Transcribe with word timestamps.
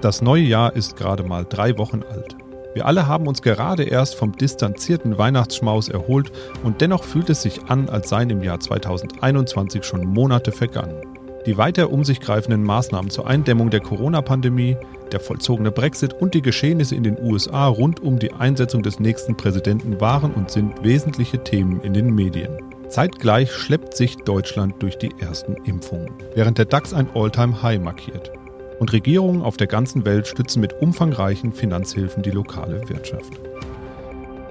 Das 0.00 0.22
neue 0.22 0.42
Jahr 0.42 0.76
ist 0.76 0.96
gerade 0.96 1.24
mal 1.24 1.44
drei 1.48 1.76
Wochen 1.76 2.02
alt. 2.08 2.36
Wir 2.72 2.86
alle 2.86 3.08
haben 3.08 3.26
uns 3.26 3.42
gerade 3.42 3.82
erst 3.82 4.14
vom 4.14 4.30
distanzierten 4.30 5.18
Weihnachtsschmaus 5.18 5.88
erholt 5.88 6.30
und 6.62 6.80
dennoch 6.80 7.02
fühlt 7.02 7.30
es 7.30 7.42
sich 7.42 7.64
an, 7.64 7.88
als 7.88 8.08
seien 8.08 8.30
im 8.30 8.44
Jahr 8.44 8.60
2021 8.60 9.82
schon 9.82 10.06
Monate 10.06 10.52
vergangen. 10.52 11.02
Die 11.46 11.58
weiter 11.58 11.90
um 11.90 12.04
sich 12.04 12.20
greifenden 12.20 12.62
Maßnahmen 12.62 13.10
zur 13.10 13.26
Eindämmung 13.26 13.70
der 13.70 13.80
Corona-Pandemie, 13.80 14.76
der 15.10 15.18
vollzogene 15.18 15.72
Brexit 15.72 16.12
und 16.12 16.34
die 16.34 16.42
Geschehnisse 16.42 16.94
in 16.94 17.02
den 17.02 17.18
USA 17.20 17.66
rund 17.66 18.00
um 18.00 18.20
die 18.20 18.32
Einsetzung 18.32 18.84
des 18.84 19.00
nächsten 19.00 19.36
Präsidenten 19.36 20.00
waren 20.00 20.32
und 20.32 20.52
sind 20.52 20.84
wesentliche 20.84 21.42
Themen 21.42 21.80
in 21.80 21.92
den 21.92 22.14
Medien. 22.14 22.56
Zeitgleich 22.88 23.50
schleppt 23.50 23.96
sich 23.96 24.14
Deutschland 24.18 24.80
durch 24.80 24.96
die 24.96 25.10
ersten 25.18 25.56
Impfungen, 25.64 26.12
während 26.36 26.58
der 26.58 26.66
DAX 26.66 26.94
ein 26.94 27.08
All-Time-High 27.14 27.80
markiert 27.80 28.30
und 28.78 28.92
Regierungen 28.92 29.42
auf 29.42 29.56
der 29.56 29.66
ganzen 29.66 30.04
Welt 30.04 30.26
stützen 30.26 30.60
mit 30.60 30.74
umfangreichen 30.80 31.52
Finanzhilfen 31.52 32.22
die 32.22 32.30
lokale 32.30 32.88
Wirtschaft. 32.88 33.40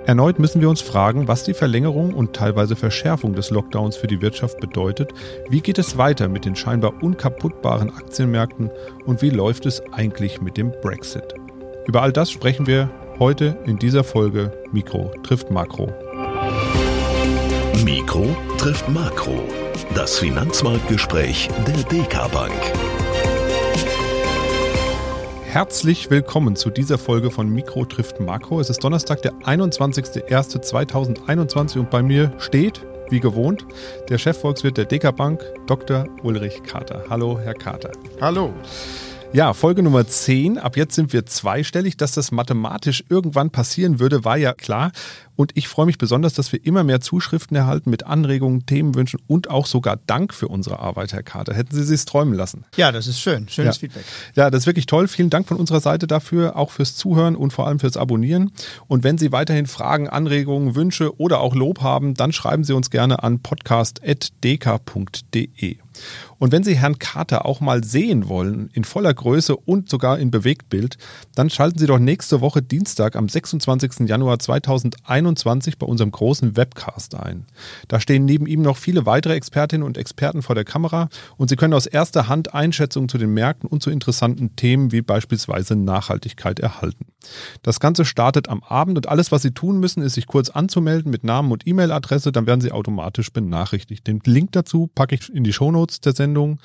Erneut 0.08 0.40
müssen 0.40 0.62
wir 0.62 0.70
uns 0.70 0.80
fragen, 0.80 1.28
was 1.28 1.44
die 1.44 1.54
Verlängerung 1.54 2.14
und 2.14 2.34
teilweise 2.34 2.78
Verschärfung 2.78 3.34
des 3.34 3.50
Lockdowns 3.50 3.98
für 3.98 4.08
die 4.08 4.22
Wirtschaft 4.22 4.62
bedeutet, 4.62 5.14
wie 5.50 5.60
geht 5.60 5.78
es 5.80 5.98
weiter 5.98 6.30
mit 6.30 6.46
den 6.46 6.56
scheinbar 6.56 7.04
unkaputtbaren 7.04 7.90
Aktienmärkten 7.90 8.72
und 9.06 9.22
wie 9.22 9.32
läuft 9.32 9.66
es 9.66 9.84
eigentlich 9.92 10.40
mit 10.40 10.56
dem 10.56 10.72
Brexit. 10.82 11.36
Über 11.88 12.04
all 12.04 12.14
das 12.14 12.32
sprechen 12.32 12.68
wir 12.68 12.90
heute 13.20 13.58
in 13.66 13.80
dieser 13.80 14.06
Folge 14.06 14.54
Mikro 14.72 15.12
trifft 15.24 15.52
Makro. 15.52 15.92
Mikro 17.84 18.36
trifft 18.58 18.88
Makro. 18.88 19.44
Das 19.94 20.20
Finanzmarktgespräch 20.20 21.50
der 21.68 21.84
DK 21.84 22.32
Bank. 22.32 23.07
Herzlich 25.50 26.12
willkommen 26.12 26.58
zu 26.58 26.70
dieser 26.70 26.98
Folge 26.98 27.32
von 27.32 27.50
Mikro 27.50 27.86
trifft 27.86 28.20
Makro. 28.20 28.60
Es 28.60 28.70
ist 28.70 28.84
Donnerstag, 28.84 29.22
der 29.22 29.32
21.01.2021 29.32 31.80
und 31.80 31.90
bei 31.90 32.04
mir 32.04 32.34
steht, 32.38 32.86
wie 33.10 33.22
gewohnt, 33.22 33.66
der 34.10 34.18
Chefvolkswirt 34.18 34.76
der 34.76 34.84
DK 34.84 35.16
Bank, 35.16 35.42
Dr. 35.66 36.04
Ulrich 36.22 36.64
Kater. 36.64 37.06
Hallo, 37.10 37.40
Herr 37.40 37.54
Kater. 37.54 37.94
Hallo. 38.20 38.54
Ja, 39.32 39.54
Folge 39.54 39.84
Nummer 39.84 40.06
10. 40.06 40.58
Ab 40.58 40.76
jetzt 40.76 40.96
sind 40.96 41.14
wir 41.14 41.26
zweistellig. 41.26 41.96
Dass 41.96 42.12
das 42.12 42.32
mathematisch 42.32 43.06
irgendwann 43.10 43.50
passieren 43.50 44.02
würde, 44.02 44.26
war 44.26 44.36
ja 44.38 44.52
klar. 44.54 44.92
Und 45.38 45.54
ich 45.54 45.70
freue 45.70 45.86
mich 45.86 46.00
besonders, 46.00 46.34
dass 46.34 46.52
wir 46.52 46.66
immer 46.66 46.84
mehr 46.84 47.00
Zuschriften 47.00 47.56
erhalten 47.56 47.92
mit 47.92 48.06
Anregungen, 48.06 48.66
Themenwünschen 48.66 49.22
und 49.28 49.50
auch 49.50 49.68
sogar 49.68 49.98
Dank 50.08 50.34
für 50.34 50.50
unsere 50.50 50.80
Arbeit, 50.80 51.14
Herr 51.14 51.24
Kater. 51.24 51.54
Hätten 51.54 51.76
Sie 51.76 51.84
sich 51.84 52.04
träumen 52.06 52.34
lassen? 52.34 52.66
Ja, 52.76 52.92
das 52.92 53.08
ist 53.08 53.22
schön. 53.22 53.48
Schönes 53.48 53.76
ja. 53.76 53.80
Feedback. 53.80 54.04
Ja, 54.36 54.50
das 54.50 54.64
ist 54.64 54.68
wirklich 54.68 54.88
toll. 54.88 55.08
Vielen 55.08 55.30
Dank 55.30 55.48
von 55.48 55.58
unserer 55.58 55.80
Seite 55.80 56.08
dafür, 56.08 56.58
auch 56.58 56.72
fürs 56.72 56.96
Zuhören 56.96 57.36
und 57.36 57.54
vor 57.54 57.68
allem 57.68 57.80
fürs 57.80 57.98
Abonnieren. 57.98 58.52
Und 58.88 59.04
wenn 59.04 59.20
Sie 59.20 59.32
weiterhin 59.32 59.68
Fragen, 59.68 60.10
Anregungen, 60.10 60.76
Wünsche 60.76 61.16
oder 61.20 61.40
auch 61.40 61.54
Lob 61.54 61.82
haben, 61.82 62.16
dann 62.16 62.34
schreiben 62.34 62.64
Sie 62.64 62.74
uns 62.74 62.90
gerne 62.90 63.22
an 63.22 63.40
podcast.dk.de. 63.40 65.78
Und 66.40 66.52
wenn 66.52 66.64
Sie 66.64 66.76
Herrn 66.76 67.00
Kater 67.00 67.46
auch 67.46 67.62
mal 67.62 67.84
sehen 67.84 68.28
wollen, 68.28 68.70
in 68.74 68.84
voller 68.84 69.14
Größe 69.14 69.56
und 69.56 69.90
sogar 69.90 70.20
in 70.20 70.30
Bewegtbild, 70.30 70.98
dann 71.34 71.50
schalten 71.50 71.80
Sie 71.80 71.88
doch 71.88 72.00
nächste 72.00 72.42
Woche 72.42 72.62
Dienstag 72.62 73.16
am 73.16 73.28
26. 73.28 74.08
Januar 74.08 74.40
2021 74.40 75.27
bei 75.36 75.86
unserem 75.86 76.12
großen 76.12 76.56
Webcast 76.56 77.16
ein. 77.16 77.46
Da 77.88 78.00
stehen 78.00 78.26
neben 78.26 78.48
ihm 78.48 78.62
noch 78.62 78.78
viele 78.78 79.06
weitere 79.06 79.36
Expertinnen 79.36 79.86
und 79.86 79.98
Experten 79.98 80.42
vor 80.42 80.56
der 80.56 80.66
Kamera 80.66 81.10
und 81.38 81.50
Sie 81.50 81.56
können 81.56 81.74
aus 81.74 81.86
erster 81.86 82.28
Hand 82.28 82.54
Einschätzungen 82.54 83.10
zu 83.10 83.18
den 83.18 83.34
Märkten 83.34 83.70
und 83.70 83.84
zu 83.84 83.90
interessanten 83.90 84.56
Themen 84.56 84.92
wie 84.92 85.02
beispielsweise 85.02 85.76
Nachhaltigkeit 85.76 86.60
erhalten. 86.60 87.08
Das 87.64 87.80
Ganze 87.80 88.06
startet 88.06 88.50
am 88.50 88.64
Abend 88.64 88.98
und 88.98 89.10
alles, 89.10 89.32
was 89.32 89.42
Sie 89.42 89.52
tun 89.52 89.80
müssen, 89.80 90.02
ist 90.02 90.14
sich 90.14 90.28
kurz 90.28 90.50
anzumelden 90.50 91.12
mit 91.12 91.24
Namen 91.24 91.52
und 91.52 91.68
E-Mail-Adresse, 91.68 92.32
dann 92.32 92.48
werden 92.48 92.62
Sie 92.62 92.72
automatisch 92.72 93.32
benachrichtigt. 93.32 94.08
Den 94.08 94.22
Link 94.26 94.52
dazu 94.54 94.88
packe 94.88 95.16
ich 95.16 95.34
in 95.34 95.44
die 95.44 95.54
Shownotes 95.54 96.02
der 96.02 96.14
Sendung. 96.14 96.60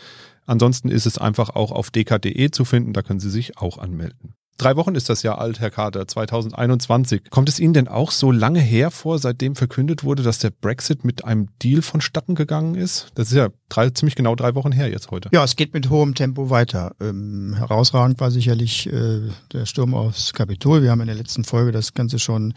Ansonsten 0.47 0.89
ist 0.89 1.07
es 1.07 1.19
einfach 1.19 1.51
auch 1.51 1.71
auf 1.71 1.91
dk.de 1.91 2.51
zu 2.51 2.65
finden, 2.65 2.93
da 2.93 3.03
können 3.03 3.21
Sie 3.21 3.31
sich 3.31 3.59
auch 3.59 3.79
anmelden. 3.79 4.35
Drei 4.63 4.77
Wochen 4.77 4.95
ist 4.95 5.09
das 5.09 5.25
Jahr 5.25 5.41
alt, 5.41 5.59
Herr 5.59 5.71
Kater, 5.73 6.07
2021. 6.07 7.31
Kommt 7.31 7.49
es 7.49 7.59
Ihnen 7.59 7.75
denn 7.75 7.89
auch 7.89 8.13
so 8.13 8.31
lange 8.31 8.61
her 8.61 8.93
vor, 8.93 9.19
seitdem 9.19 9.57
verkündet 9.57 10.05
wurde, 10.05 10.23
dass 10.23 10.39
der 10.39 10.51
Brexit 10.51 11.05
mit 11.05 11.25
einem 11.25 11.49
Deal 11.61 11.83
vonstatten 11.83 12.37
gegangen 12.37 12.77
ist? 12.77 13.09
Das 13.17 13.33
ist 13.33 13.37
ja 13.37 13.49
drei, 13.73 13.91
ziemlich 13.91 14.15
genau 14.15 14.35
drei 14.35 14.55
Wochen 14.55 14.73
her 14.73 14.91
jetzt 14.91 15.11
heute. 15.11 15.31
Ja, 15.33 15.43
es 15.43 15.57
geht 15.57 15.73
mit 15.73 15.89
hohem 15.89 16.15
Tempo 16.15 16.51
weiter. 16.51 16.95
Ähm, 17.01 17.55
herausragend 17.57 18.21
war 18.21 18.31
sicherlich 18.31 18.87
äh, 18.93 19.21
der 19.53 19.67
Sturm 19.67 19.95
aufs 19.95 20.33
Kapitol. 20.35 20.83
Wir 20.83 20.91
haben 20.91 21.01
in 21.01 21.07
der 21.07 21.17
letzten 21.17 21.45
Folge 21.45 21.73
das 21.73 21.95
Ganze 21.95 22.19
schon 22.19 22.53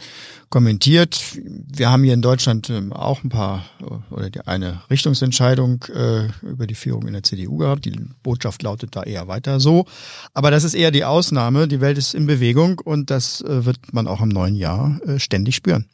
kommentiert. 0.50 1.20
Wir 1.42 1.90
haben 1.90 2.04
hier 2.04 2.14
in 2.14 2.22
Deutschland 2.22 2.68
ähm, 2.70 2.92
auch 2.92 3.24
ein 3.24 3.30
paar 3.30 3.64
oder 4.10 4.30
die 4.30 4.40
eine 4.46 4.82
Richtungsentscheidung 4.90 5.84
äh, 5.94 6.28
über 6.42 6.66
die 6.66 6.74
Führung 6.74 7.06
in 7.06 7.14
der 7.14 7.22
CDU 7.22 7.56
gehabt. 7.56 7.86
Die 7.86 7.98
Botschaft 8.22 8.62
lautet 8.62 8.94
da 8.94 9.02
eher 9.02 9.26
weiter 9.26 9.58
so. 9.58 9.86
Aber 10.34 10.50
das 10.50 10.64
ist 10.64 10.74
eher 10.74 10.90
die 10.90 11.04
Ausnahme. 11.04 11.66
Die 11.66 11.80
Welt 11.80 11.96
ist 11.96 12.14
in 12.14 12.26
Bewegung 12.26 12.78
und 12.80 13.10
das 13.10 13.40
äh, 13.40 13.64
wird 13.64 13.78
man 13.92 14.06
auch 14.06 14.20
im 14.20 14.28
neuen 14.28 14.54
Jahr 14.54 15.00
äh, 15.06 15.18
ständig 15.18 15.56
spüren. 15.56 15.86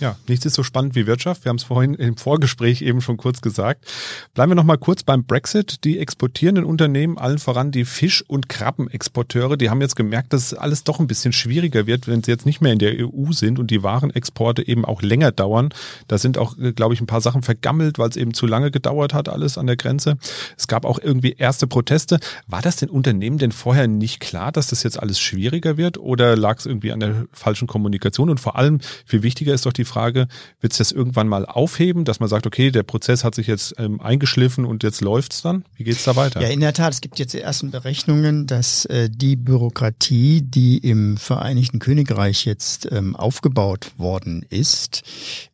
Ja, 0.00 0.16
nichts 0.26 0.44
ist 0.44 0.54
so 0.54 0.64
spannend 0.64 0.96
wie 0.96 1.06
Wirtschaft. 1.06 1.44
Wir 1.44 1.50
haben 1.50 1.56
es 1.56 1.62
vorhin 1.62 1.94
im 1.94 2.16
Vorgespräch 2.16 2.82
eben 2.82 3.00
schon 3.00 3.16
kurz 3.16 3.40
gesagt. 3.40 3.86
Bleiben 4.34 4.50
wir 4.50 4.56
noch 4.56 4.64
mal 4.64 4.76
kurz 4.76 5.04
beim 5.04 5.24
Brexit. 5.24 5.84
Die 5.84 5.98
exportierenden 5.98 6.64
Unternehmen, 6.64 7.16
allen 7.16 7.38
voran 7.38 7.70
die 7.70 7.84
Fisch- 7.84 8.24
und 8.26 8.48
Krabbenexporteure, 8.48 9.56
die 9.56 9.70
haben 9.70 9.80
jetzt 9.80 9.94
gemerkt, 9.94 10.32
dass 10.32 10.52
alles 10.52 10.82
doch 10.82 10.98
ein 10.98 11.06
bisschen 11.06 11.32
schwieriger 11.32 11.86
wird, 11.86 12.08
wenn 12.08 12.22
sie 12.24 12.32
jetzt 12.32 12.44
nicht 12.44 12.60
mehr 12.60 12.72
in 12.72 12.80
der 12.80 12.94
EU 12.98 13.30
sind 13.30 13.58
und 13.58 13.70
die 13.70 13.84
Warenexporte 13.84 14.66
eben 14.66 14.84
auch 14.84 15.00
länger 15.00 15.30
dauern. 15.30 15.68
Da 16.08 16.18
sind 16.18 16.38
auch, 16.38 16.56
glaube 16.74 16.94
ich, 16.94 17.00
ein 17.00 17.06
paar 17.06 17.20
Sachen 17.20 17.42
vergammelt, 17.42 17.98
weil 17.98 18.08
es 18.08 18.16
eben 18.16 18.34
zu 18.34 18.46
lange 18.46 18.72
gedauert 18.72 19.14
hat, 19.14 19.28
alles 19.28 19.58
an 19.58 19.68
der 19.68 19.76
Grenze. 19.76 20.18
Es 20.56 20.66
gab 20.66 20.84
auch 20.84 20.98
irgendwie 20.98 21.36
erste 21.38 21.68
Proteste. 21.68 22.18
War 22.48 22.62
das 22.62 22.76
den 22.76 22.90
Unternehmen 22.90 23.38
denn 23.38 23.52
vorher 23.52 23.86
nicht 23.86 24.18
klar, 24.18 24.50
dass 24.50 24.68
das 24.68 24.82
jetzt 24.82 24.98
alles 24.98 25.20
schwieriger 25.20 25.76
wird 25.76 25.98
oder 25.98 26.36
lag 26.36 26.58
es 26.58 26.66
irgendwie 26.66 26.90
an 26.90 27.00
der 27.00 27.26
falschen 27.32 27.68
Kommunikation? 27.68 28.28
Und 28.28 28.40
vor 28.40 28.56
allem, 28.56 28.80
viel 29.06 29.22
wichtiger 29.22 29.54
ist 29.54 29.66
doch 29.66 29.72
die 29.72 29.83
die 29.84 29.90
Frage, 29.90 30.26
wird 30.60 30.72
es 30.72 30.78
das 30.78 30.92
irgendwann 30.92 31.28
mal 31.28 31.46
aufheben, 31.46 32.04
dass 32.04 32.20
man 32.20 32.28
sagt, 32.28 32.46
okay, 32.46 32.70
der 32.70 32.82
Prozess 32.82 33.24
hat 33.24 33.34
sich 33.34 33.46
jetzt 33.46 33.74
ähm, 33.78 34.00
eingeschliffen 34.00 34.64
und 34.64 34.82
jetzt 34.82 35.00
läuft's 35.00 35.42
dann? 35.42 35.64
Wie 35.76 35.84
geht's 35.84 36.04
da 36.04 36.16
weiter? 36.16 36.40
Ja, 36.40 36.48
in 36.48 36.60
der 36.60 36.72
Tat, 36.72 36.92
es 36.92 37.00
gibt 37.00 37.18
jetzt 37.18 37.34
die 37.34 37.40
ersten 37.40 37.70
Berechnungen, 37.70 38.46
dass 38.46 38.84
äh, 38.86 39.08
die 39.10 39.36
Bürokratie, 39.36 40.42
die 40.42 40.78
im 40.78 41.16
Vereinigten 41.16 41.78
Königreich 41.78 42.44
jetzt 42.44 42.90
ähm, 42.90 43.14
aufgebaut 43.16 43.92
worden 43.96 44.44
ist, 44.48 45.02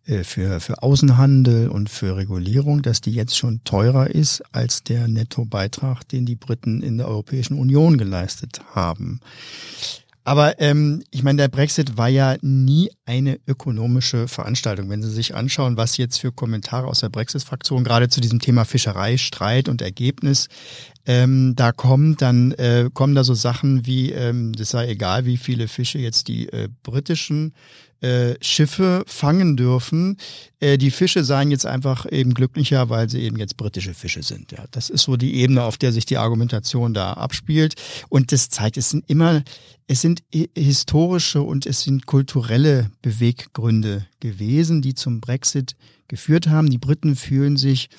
äh, 0.07 0.25
für, 0.25 0.61
für 0.61 0.83
Außenhandel 0.83 1.69
und 1.69 1.89
für 1.89 2.17
Regulierung, 2.17 2.83
dass 2.83 3.01
die 3.01 3.13
jetzt 3.13 3.37
schon 3.37 3.63
teurer 3.65 4.11
ist 4.11 4.43
als 4.53 4.83
der 4.83 5.09
Nettobeitrag, 5.09 6.09
den 6.09 6.27
die 6.27 6.37
Briten 6.37 6.83
in 6.83 6.99
der 6.99 7.09
Europäischen 7.09 7.59
Union 7.59 7.99
geleistet 7.99 8.61
haben. 8.75 9.21
Aber 10.23 10.61
ähm, 10.61 11.03
ich 11.11 11.23
meine, 11.23 11.39
der 11.39 11.49
Brexit 11.49 11.97
war 11.97 12.09
ja 12.09 12.37
nie 12.43 12.91
eine 13.07 13.41
ökonomische 13.47 14.29
Veranstaltung. 14.29 14.91
Wenn 14.91 15.03
Sie 15.03 15.11
sich 15.11 15.35
anschauen, 15.35 15.77
was 15.77 15.97
jetzt 15.97 16.19
für 16.19 16.31
Kommentare 16.31 16.87
aus 16.87 17.01
der 17.01 17.09
Brexit-Fraktion 17.09 17.85
gerade 17.85 18.09
zu 18.09 18.21
diesem 18.21 18.39
Thema 18.39 18.65
Fischerei, 18.65 19.17
Streit 19.17 19.69
und 19.69 19.81
Ergebnis 19.81 20.49
ähm, 21.07 21.55
da 21.57 21.73
kommt, 21.73 22.21
dann 22.21 22.53
äh, 22.53 22.91
kommen 22.93 23.15
da 23.15 23.25
so 23.25 23.35
Sachen 23.35 23.87
wie, 23.87 24.13
ähm, 24.13 24.53
das 24.53 24.71
sei 24.71 24.89
egal, 24.89 25.25
wie 25.25 25.39
viele 25.39 25.69
Fische 25.69 25.99
jetzt 25.99 26.29
die 26.29 26.49
äh, 26.53 26.69
britischen 26.83 27.55
äh, 28.01 28.35
Schiffe 28.41 29.05
fangen 29.07 29.57
dürfen. 29.57 30.17
Äh, 30.59 30.79
die 30.79 30.91
Fische 30.91 31.23
seien 31.25 31.51
jetzt 31.51 31.67
einfach 31.67 32.07
eben 32.11 32.35
glücklicher, 32.35 32.89
weil 32.89 33.11
sie 33.11 33.21
eben 33.21 33.37
jetzt 33.37 33.57
britische 33.57 33.95
Fische 33.95 34.23
sind. 34.23 34.53
Ja, 34.53 34.65
das 34.71 34.91
ist 34.91 35.03
so 35.03 35.17
die 35.17 35.35
Ebene, 35.35 35.65
auf 35.65 35.77
der 35.77 35.93
sich 35.93 36.07
die 36.07 36.17
Argumentation 36.17 36.95
da 36.95 37.13
abspielt. 37.13 37.75
Und 38.09 38.33
das 38.33 38.49
zeigt, 38.49 38.77
es 38.77 38.91
sind 38.91 39.05
immer, 39.09 39.43
es 39.87 40.01
sind 40.01 40.23
historische 40.57 41.43
und 41.43 41.67
es 41.67 41.83
sind 41.83 42.07
kulturelle 42.07 42.91
Beweggründe 43.03 44.07
gewesen, 44.21 44.83
die 44.83 44.95
zum 44.95 45.21
Brexit 45.21 45.77
geführt 46.09 46.49
haben. 46.49 46.71
Die 46.71 46.79
Briten 46.79 47.17
fühlen 47.17 47.57
sich 47.57 47.91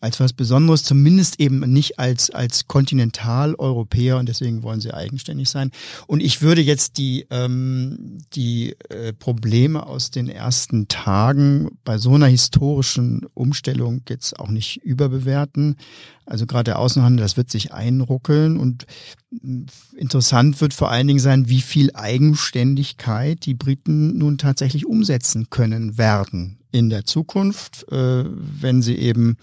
als 0.00 0.20
was 0.20 0.32
Besonderes, 0.32 0.84
zumindest 0.84 1.40
eben 1.40 1.60
nicht 1.60 1.98
als, 1.98 2.30
als 2.30 2.68
Kontinentaleuropäer 2.68 4.18
und 4.18 4.28
deswegen 4.28 4.62
wollen 4.62 4.80
sie 4.80 4.94
eigenständig 4.94 5.50
sein. 5.50 5.70
Und 6.06 6.20
ich 6.20 6.42
würde 6.42 6.60
jetzt 6.60 6.96
die, 6.96 7.26
ähm, 7.30 8.18
die 8.34 8.76
äh, 8.88 9.12
Probleme 9.12 9.86
aus 9.86 10.10
den 10.10 10.28
ersten 10.28 10.86
Tagen 10.86 11.70
bei 11.84 11.98
so 11.98 12.14
einer 12.14 12.26
historischen 12.26 13.26
Umstellung 13.34 14.02
jetzt 14.08 14.38
auch 14.38 14.50
nicht 14.50 14.76
überbewerten. 14.84 15.76
Also 16.24 16.46
gerade 16.46 16.64
der 16.64 16.78
Außenhandel, 16.78 17.22
das 17.22 17.36
wird 17.36 17.50
sich 17.50 17.72
einruckeln 17.72 18.56
und 18.56 18.86
mm, 19.30 19.64
interessant 19.96 20.60
wird 20.60 20.72
vor 20.72 20.90
allen 20.90 21.08
Dingen 21.08 21.18
sein, 21.18 21.48
wie 21.48 21.60
viel 21.60 21.90
Eigenständigkeit 21.94 23.44
die 23.44 23.54
Briten 23.54 24.16
nun 24.18 24.38
tatsächlich 24.38 24.86
umsetzen 24.86 25.50
können 25.50 25.98
werden 25.98 26.58
in 26.74 26.90
der 26.90 27.04
Zukunft, 27.04 27.86
äh, 27.92 28.24
wenn 28.26 28.82
sie 28.82 28.96
eben 28.96 29.36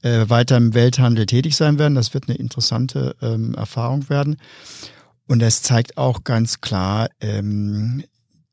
äh, 0.00 0.30
weiter 0.30 0.56
im 0.56 0.72
Welthandel 0.72 1.26
tätig 1.26 1.54
sein 1.54 1.78
werden. 1.78 1.94
Das 1.94 2.14
wird 2.14 2.26
eine 2.28 2.38
interessante 2.38 3.14
ähm, 3.20 3.54
Erfahrung 3.54 4.08
werden. 4.08 4.36
Und 5.26 5.40
das 5.40 5.60
zeigt 5.60 5.98
auch 5.98 6.24
ganz 6.24 6.62
klar 6.62 7.10
ähm, 7.20 8.02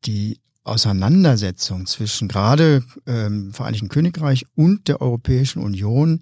die 0.03 0.41
Auseinandersetzung 0.65 1.85
zwischen 1.85 2.27
gerade 2.27 2.83
ähm, 3.05 3.53
Vereinigten 3.53 3.87
Königreich 3.87 4.45
und 4.55 4.89
der 4.89 5.01
Europäischen 5.01 5.63
Union, 5.63 6.19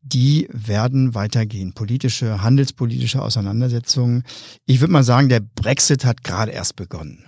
die 0.00 0.48
werden 0.50 1.14
weitergehen. 1.14 1.74
Politische, 1.74 2.42
handelspolitische 2.42 3.20
Auseinandersetzungen. 3.20 4.22
Ich 4.64 4.80
würde 4.80 4.92
mal 4.92 5.04
sagen, 5.04 5.28
der 5.28 5.40
Brexit 5.40 6.06
hat 6.06 6.24
gerade 6.24 6.52
erst 6.52 6.76
begonnen. 6.76 7.26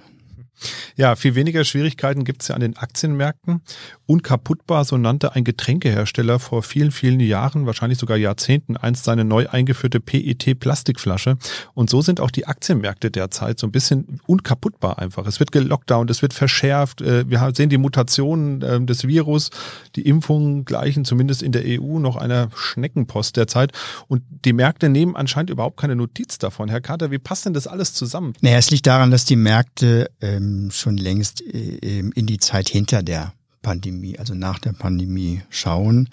Ja, 0.96 1.16
viel 1.16 1.34
weniger 1.34 1.64
Schwierigkeiten 1.64 2.24
gibt 2.24 2.42
es 2.42 2.48
ja 2.48 2.54
an 2.54 2.60
den 2.60 2.76
Aktienmärkten. 2.76 3.62
Unkaputtbar, 4.06 4.84
so 4.84 4.96
nannte 4.96 5.34
ein 5.34 5.44
Getränkehersteller 5.44 6.38
vor 6.38 6.62
vielen, 6.62 6.90
vielen 6.90 7.20
Jahren, 7.20 7.66
wahrscheinlich 7.66 7.98
sogar 7.98 8.16
Jahrzehnten, 8.16 8.76
einst 8.76 9.04
seine 9.04 9.24
neu 9.24 9.48
eingeführte 9.48 10.00
PET-Plastikflasche. 10.00 11.36
Und 11.74 11.90
so 11.90 12.02
sind 12.02 12.20
auch 12.20 12.30
die 12.30 12.46
Aktienmärkte 12.46 13.10
derzeit 13.10 13.58
so 13.58 13.66
ein 13.66 13.72
bisschen 13.72 14.20
unkaputtbar 14.26 14.98
einfach. 14.98 15.26
Es 15.26 15.40
wird 15.40 15.52
gelockdownt, 15.52 16.10
es 16.10 16.22
wird 16.22 16.34
verschärft. 16.34 17.00
Äh, 17.00 17.28
wir 17.28 17.50
sehen 17.54 17.70
die 17.70 17.78
Mutationen 17.78 18.62
ähm, 18.62 18.86
des 18.86 19.06
Virus. 19.06 19.50
Die 19.96 20.02
Impfungen 20.02 20.64
gleichen 20.64 21.04
zumindest 21.04 21.42
in 21.42 21.52
der 21.52 21.62
EU 21.64 21.98
noch 21.98 22.16
einer 22.16 22.50
Schneckenpost 22.54 23.36
derzeit. 23.36 23.72
Und 24.08 24.22
die 24.44 24.52
Märkte 24.52 24.88
nehmen 24.88 25.16
anscheinend 25.16 25.50
überhaupt 25.50 25.78
keine 25.78 25.96
Notiz 25.96 26.38
davon. 26.38 26.68
Herr 26.68 26.80
Carter, 26.80 27.10
wie 27.10 27.18
passt 27.18 27.46
denn 27.46 27.54
das 27.54 27.66
alles 27.66 27.94
zusammen? 27.94 28.34
Naja, 28.40 28.58
es 28.58 28.70
liegt 28.70 28.86
daran, 28.86 29.10
dass 29.10 29.24
die 29.24 29.36
Märkte 29.36 30.10
ähm, 30.20 30.53
schon 30.70 30.96
längst 30.96 31.40
äh, 31.42 32.00
in 32.00 32.26
die 32.26 32.38
Zeit 32.38 32.68
hinter 32.68 33.02
der 33.02 33.34
Pandemie, 33.64 34.18
also 34.18 34.34
nach 34.34 34.60
der 34.60 34.74
Pandemie 34.74 35.40
schauen. 35.48 36.10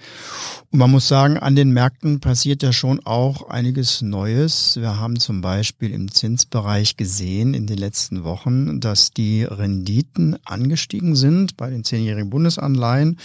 Und 0.72 0.80
man 0.80 0.90
muss 0.90 1.08
sagen, 1.08 1.38
an 1.38 1.56
den 1.56 1.72
Märkten 1.72 2.22
passiert 2.22 2.64
ja 2.64 2.72
schon 2.72 3.02
auch 3.06 3.50
einiges 3.50 4.02
Neues. 4.02 4.78
Wir 4.78 4.98
haben 4.98 5.20
zum 5.20 5.42
Beispiel 5.42 5.92
im 5.92 6.10
Zinsbereich 6.10 6.96
gesehen 6.96 7.54
in 7.54 7.68
den 7.68 7.78
letzten 7.78 8.24
Wochen, 8.24 8.80
dass 8.80 9.12
die 9.12 9.44
Renditen 9.44 10.38
angestiegen 10.46 11.16
sind 11.16 11.58
bei 11.58 11.70
den 11.70 11.84
zehnjährigen 11.84 12.30
Bundesanleihen 12.30 13.20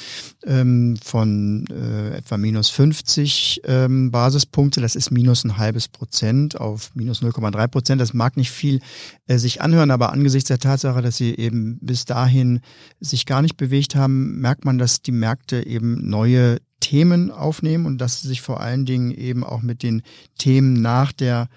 ähm, 0.45 0.97
von 1.03 1.65
äh, 1.71 2.17
etwa 2.17 2.37
minus 2.37 2.69
50 2.71 3.63
ähm, 3.65 4.11
Basispunkte. 4.11 4.81
Das 4.81 4.97
ist 4.97 5.13
minus 5.13 5.45
ein 5.45 5.57
halbes 5.57 5.87
Prozent 5.87 6.61
auf 6.61 6.91
minus 6.95 7.23
0,3 7.23 7.69
Prozent. 7.69 8.01
Das 8.01 8.13
mag 8.13 8.37
nicht 8.37 8.51
viel 8.51 8.81
äh, 9.29 9.39
sich 9.39 9.61
anhören, 9.61 9.93
aber 9.93 10.13
angesichts 10.13 10.49
der 10.49 10.59
Tatsache, 10.59 11.01
dass 11.01 11.17
sie 11.17 11.37
eben 11.37 11.79
bis 11.81 12.07
dahin 12.07 12.61
sich 12.99 13.25
gar 13.25 13.41
nicht 13.41 13.57
bewegt 13.57 13.95
haben, 13.95 14.16
merkt 14.17 14.65
man, 14.65 14.79
dass 14.79 15.03
die 15.03 15.13
Märkte 15.13 15.67
eben 15.67 16.09
neue 16.09 16.59
Themen 16.81 17.31
aufnehmen 17.31 17.87
und 17.87 17.99
dass 17.99 18.23
sie 18.23 18.29
sich 18.29 18.43
vor 18.43 18.61
allen 18.61 18.87
Dingen 18.87 19.11
eben 19.11 19.45
auch 19.45 19.63
mit 19.63 19.83
den 19.83 20.03
Themen 20.39 20.81
nach 20.81 21.13
der 21.13 21.49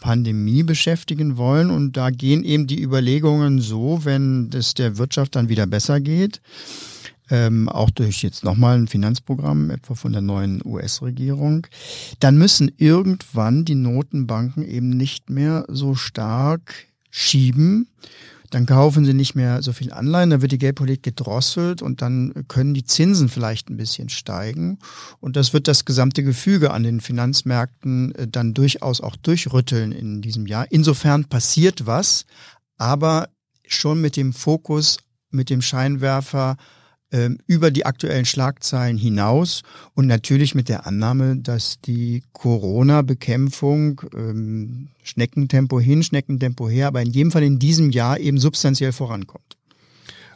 Pandemie 0.00 0.62
beschäftigen 0.62 1.36
wollen. 1.36 1.70
Und 1.70 1.96
da 1.96 2.10
gehen 2.10 2.44
eben 2.44 2.66
die 2.66 2.82
Überlegungen 2.82 3.60
so, 3.60 4.04
wenn 4.04 4.50
es 4.52 4.74
der 4.74 4.98
Wirtschaft 4.98 5.36
dann 5.36 5.48
wieder 5.48 5.66
besser 5.66 6.00
geht, 6.00 6.42
ähm, 7.30 7.68
auch 7.68 7.90
durch 7.90 8.22
jetzt 8.22 8.44
nochmal 8.44 8.76
ein 8.76 8.88
Finanzprogramm, 8.88 9.70
etwa 9.70 9.94
von 9.94 10.12
der 10.12 10.20
neuen 10.20 10.60
US-Regierung, 10.64 11.66
dann 12.20 12.36
müssen 12.36 12.70
irgendwann 12.76 13.64
die 13.64 13.76
Notenbanken 13.76 14.66
eben 14.68 14.90
nicht 14.90 15.30
mehr 15.30 15.64
so 15.68 15.94
stark 15.94 16.74
schieben 17.10 17.88
dann 18.54 18.66
kaufen 18.66 19.04
sie 19.04 19.14
nicht 19.14 19.34
mehr 19.34 19.62
so 19.62 19.72
viel 19.72 19.92
Anleihen, 19.92 20.30
dann 20.30 20.40
wird 20.40 20.52
die 20.52 20.58
Geldpolitik 20.58 21.02
gedrosselt 21.02 21.82
und 21.82 22.02
dann 22.02 22.46
können 22.46 22.72
die 22.72 22.84
Zinsen 22.84 23.28
vielleicht 23.28 23.68
ein 23.68 23.76
bisschen 23.76 24.08
steigen. 24.08 24.78
Und 25.18 25.34
das 25.34 25.52
wird 25.52 25.66
das 25.66 25.84
gesamte 25.84 26.22
Gefüge 26.22 26.70
an 26.70 26.84
den 26.84 27.00
Finanzmärkten 27.00 28.14
äh, 28.14 28.28
dann 28.28 28.54
durchaus 28.54 29.00
auch 29.00 29.16
durchrütteln 29.16 29.90
in 29.90 30.22
diesem 30.22 30.46
Jahr. 30.46 30.66
Insofern 30.70 31.24
passiert 31.24 31.86
was, 31.86 32.26
aber 32.78 33.28
schon 33.66 34.00
mit 34.00 34.16
dem 34.16 34.32
Fokus, 34.32 34.98
mit 35.30 35.50
dem 35.50 35.60
Scheinwerfer 35.60 36.56
über 37.46 37.70
die 37.70 37.86
aktuellen 37.86 38.24
Schlagzeilen 38.24 38.96
hinaus 38.96 39.62
und 39.94 40.06
natürlich 40.06 40.54
mit 40.54 40.68
der 40.68 40.86
Annahme, 40.86 41.36
dass 41.36 41.80
die 41.80 42.22
Corona-Bekämpfung 42.32 44.00
ähm, 44.14 44.88
Schneckentempo 45.02 45.80
hin, 45.80 46.02
Schneckentempo 46.02 46.68
her, 46.68 46.88
aber 46.88 47.02
in 47.02 47.10
jedem 47.10 47.30
Fall 47.30 47.42
in 47.42 47.58
diesem 47.58 47.90
Jahr 47.90 48.18
eben 48.18 48.38
substanziell 48.38 48.92
vorankommt. 48.92 49.56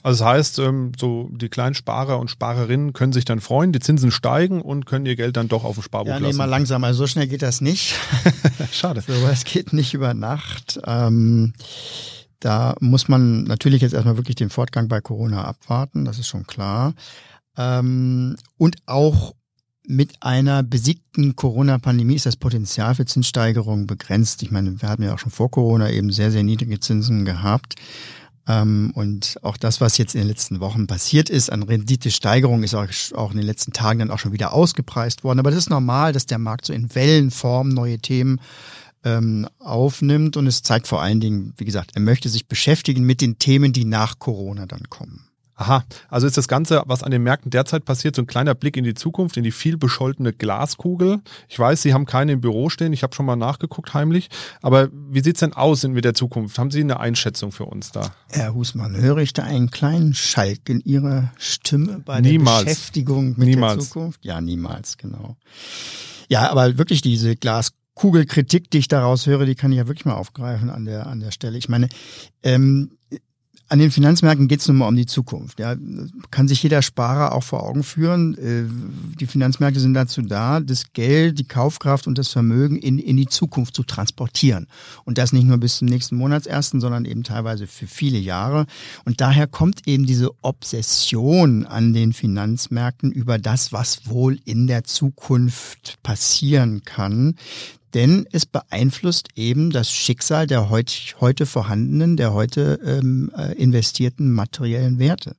Also 0.02 0.24
das 0.24 0.32
heißt, 0.32 0.58
ähm, 0.60 0.92
so 0.98 1.28
die 1.32 1.48
kleinen 1.48 1.74
Sparer 1.74 2.18
und 2.18 2.30
Sparerinnen 2.30 2.92
können 2.92 3.12
sich 3.12 3.24
dann 3.24 3.40
freuen, 3.40 3.72
die 3.72 3.80
Zinsen 3.80 4.10
steigen 4.10 4.62
und 4.62 4.86
können 4.86 5.06
ihr 5.06 5.16
Geld 5.16 5.36
dann 5.36 5.48
doch 5.48 5.64
auf 5.64 5.74
dem 5.74 5.82
Sparbuch 5.82 6.10
ja, 6.10 6.20
nee, 6.20 6.32
mal 6.32 6.44
langsam, 6.44 6.84
also 6.84 6.98
so 6.98 7.06
schnell 7.06 7.26
geht 7.26 7.42
das 7.42 7.60
nicht. 7.60 7.94
Schade. 8.72 9.00
so, 9.06 9.12
es 9.30 9.44
geht 9.44 9.72
nicht 9.72 9.94
über 9.94 10.14
Nacht. 10.14 10.80
Ähm, 10.86 11.52
da 12.40 12.74
muss 12.80 13.08
man 13.08 13.44
natürlich 13.44 13.82
jetzt 13.82 13.94
erstmal 13.94 14.16
wirklich 14.16 14.36
den 14.36 14.50
Fortgang 14.50 14.88
bei 14.88 15.00
Corona 15.00 15.44
abwarten, 15.44 16.04
das 16.04 16.18
ist 16.18 16.28
schon 16.28 16.46
klar. 16.46 16.94
Ähm, 17.56 18.36
und 18.56 18.76
auch 18.86 19.34
mit 19.88 20.22
einer 20.22 20.62
besiegten 20.62 21.34
Corona-Pandemie 21.34 22.14
ist 22.14 22.26
das 22.26 22.36
Potenzial 22.36 22.94
für 22.94 23.06
Zinssteigerungen 23.06 23.86
begrenzt. 23.86 24.42
Ich 24.42 24.50
meine, 24.50 24.80
wir 24.82 24.88
hatten 24.88 25.02
ja 25.02 25.14
auch 25.14 25.18
schon 25.18 25.32
vor 25.32 25.50
Corona 25.50 25.90
eben 25.90 26.12
sehr, 26.12 26.30
sehr 26.30 26.42
niedrige 26.42 26.78
Zinsen 26.78 27.24
gehabt. 27.24 27.76
Ähm, 28.46 28.92
und 28.94 29.38
auch 29.42 29.56
das, 29.56 29.80
was 29.80 29.96
jetzt 29.98 30.14
in 30.14 30.20
den 30.20 30.28
letzten 30.28 30.60
Wochen 30.60 30.86
passiert 30.86 31.30
ist 31.30 31.50
an 31.50 31.62
Renditesteigerung, 31.62 32.62
ist 32.62 32.74
auch, 32.74 33.30
in 33.30 33.38
den 33.38 33.46
letzten 33.46 33.72
Tagen 33.72 34.00
dann 34.00 34.10
auch 34.10 34.18
schon 34.18 34.32
wieder 34.32 34.52
ausgepreist 34.52 35.24
worden. 35.24 35.38
Aber 35.38 35.50
das 35.50 35.58
ist 35.58 35.70
normal, 35.70 36.12
dass 36.12 36.26
der 36.26 36.38
Markt 36.38 36.66
so 36.66 36.72
in 36.72 36.94
Wellenform 36.94 37.70
neue 37.70 37.98
Themen 37.98 38.40
ähm, 39.04 39.48
aufnimmt. 39.58 40.36
Und 40.36 40.46
es 40.46 40.62
zeigt 40.62 40.86
vor 40.86 41.02
allen 41.02 41.20
Dingen, 41.20 41.54
wie 41.56 41.64
gesagt, 41.64 41.92
er 41.94 42.00
möchte 42.00 42.28
sich 42.28 42.48
beschäftigen 42.48 43.04
mit 43.04 43.20
den 43.20 43.38
Themen, 43.38 43.72
die 43.72 43.84
nach 43.84 44.18
Corona 44.18 44.66
dann 44.66 44.88
kommen. 44.88 45.28
Aha, 45.60 45.84
also 46.08 46.28
ist 46.28 46.36
das 46.36 46.46
Ganze, 46.46 46.84
was 46.86 47.02
an 47.02 47.10
den 47.10 47.24
Märkten 47.24 47.50
derzeit 47.50 47.84
passiert, 47.84 48.14
so 48.14 48.22
ein 48.22 48.28
kleiner 48.28 48.54
Blick 48.54 48.76
in 48.76 48.84
die 48.84 48.94
Zukunft, 48.94 49.36
in 49.36 49.42
die 49.42 49.50
viel 49.50 49.76
bescholtene 49.76 50.32
Glaskugel. 50.32 51.20
Ich 51.48 51.58
weiß, 51.58 51.82
Sie 51.82 51.92
haben 51.92 52.06
keine 52.06 52.30
im 52.30 52.40
Büro 52.40 52.68
stehen, 52.70 52.92
ich 52.92 53.02
habe 53.02 53.12
schon 53.12 53.26
mal 53.26 53.34
nachgeguckt 53.34 53.92
heimlich. 53.92 54.28
Aber 54.62 54.88
wie 54.92 55.20
sieht's 55.20 55.40
denn 55.40 55.54
aus 55.54 55.82
mit 55.82 56.04
der 56.04 56.14
Zukunft? 56.14 56.60
Haben 56.60 56.70
Sie 56.70 56.80
eine 56.80 57.00
Einschätzung 57.00 57.50
für 57.50 57.64
uns 57.64 57.90
da? 57.90 58.12
Herr 58.30 58.54
Husmann, 58.54 58.96
höre 58.96 59.18
ich 59.18 59.32
da 59.32 59.42
einen 59.42 59.72
kleinen 59.72 60.14
Schalk 60.14 60.68
in 60.68 60.80
Ihrer 60.82 61.32
Stimme 61.38 62.02
bei 62.04 62.20
niemals. 62.20 62.58
der 62.58 62.70
Beschäftigung 62.70 63.30
mit 63.30 63.48
niemals. 63.48 63.74
der 63.74 63.82
Zukunft? 63.82 64.24
Ja, 64.24 64.40
niemals, 64.40 64.96
genau. 64.96 65.36
Ja, 66.28 66.50
aber 66.50 66.78
wirklich 66.78 67.02
diese 67.02 67.34
Glaskugel 67.34 67.77
Kugelkritik, 67.98 68.70
die 68.70 68.78
ich 68.78 68.86
daraus 68.86 69.26
höre, 69.26 69.44
die 69.44 69.56
kann 69.56 69.72
ich 69.72 69.78
ja 69.78 69.88
wirklich 69.88 70.04
mal 70.04 70.14
aufgreifen 70.14 70.70
an 70.70 70.84
der, 70.84 71.08
an 71.08 71.18
der 71.18 71.32
Stelle. 71.32 71.58
Ich 71.58 71.68
meine, 71.68 71.88
ähm, 72.44 72.92
an 73.70 73.80
den 73.80 73.90
Finanzmärkten 73.90 74.48
geht 74.48 74.60
es 74.60 74.68
nun 74.68 74.78
mal 74.78 74.88
um 74.88 74.96
die 74.96 75.04
Zukunft. 75.04 75.58
Ja, 75.58 75.74
kann 76.30 76.48
sich 76.48 76.62
jeder 76.62 76.80
Sparer 76.80 77.34
auch 77.34 77.42
vor 77.42 77.64
Augen 77.64 77.82
führen. 77.82 78.38
Äh, 78.38 78.64
die 79.18 79.26
Finanzmärkte 79.26 79.80
sind 79.80 79.94
dazu 79.94 80.22
da, 80.22 80.60
das 80.60 80.92
Geld, 80.92 81.40
die 81.40 81.44
Kaufkraft 81.44 82.06
und 82.06 82.16
das 82.18 82.28
Vermögen 82.28 82.76
in, 82.76 82.98
in 82.98 83.16
die 83.16 83.26
Zukunft 83.26 83.74
zu 83.74 83.82
transportieren. 83.82 84.68
Und 85.04 85.18
das 85.18 85.32
nicht 85.32 85.44
nur 85.44 85.58
bis 85.58 85.78
zum 85.78 85.88
nächsten 85.88 86.16
Monatsersten, 86.16 86.80
sondern 86.80 87.04
eben 87.04 87.24
teilweise 87.24 87.66
für 87.66 87.88
viele 87.88 88.18
Jahre. 88.18 88.66
Und 89.04 89.20
daher 89.20 89.48
kommt 89.48 89.88
eben 89.88 90.06
diese 90.06 90.30
Obsession 90.40 91.66
an 91.66 91.92
den 91.92 92.12
Finanzmärkten 92.12 93.10
über 93.10 93.38
das, 93.38 93.72
was 93.72 94.08
wohl 94.08 94.38
in 94.44 94.68
der 94.68 94.84
Zukunft 94.84 95.96
passieren 96.02 96.84
kann 96.84 97.34
denn 97.94 98.26
es 98.32 98.46
beeinflusst 98.46 99.28
eben 99.36 99.70
das 99.70 99.90
Schicksal 99.90 100.46
der 100.46 100.70
heut, 100.70 101.16
heute 101.20 101.46
vorhandenen, 101.46 102.16
der 102.16 102.32
heute 102.32 102.80
ähm, 102.84 103.30
äh, 103.36 103.54
investierten 103.54 104.32
materiellen 104.32 104.98
Werte. 104.98 105.36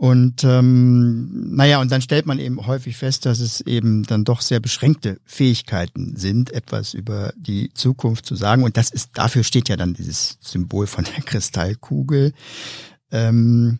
Und 0.00 0.44
ähm, 0.44 1.54
naja, 1.54 1.78
und 1.78 1.92
dann 1.92 2.00
stellt 2.00 2.24
man 2.24 2.38
eben 2.38 2.66
häufig 2.66 2.96
fest, 2.96 3.26
dass 3.26 3.38
es 3.38 3.60
eben 3.60 4.04
dann 4.04 4.24
doch 4.24 4.40
sehr 4.40 4.58
beschränkte 4.58 5.20
Fähigkeiten 5.26 6.16
sind, 6.16 6.50
etwas 6.52 6.94
über 6.94 7.34
die 7.36 7.70
Zukunft 7.74 8.24
zu 8.24 8.34
sagen. 8.34 8.62
Und 8.62 8.78
das 8.78 8.88
ist, 8.88 9.10
dafür 9.12 9.44
steht 9.44 9.68
ja 9.68 9.76
dann 9.76 9.92
dieses 9.92 10.38
Symbol 10.40 10.86
von 10.86 11.04
der 11.04 11.22
Kristallkugel. 11.26 12.32
Ähm, 13.10 13.78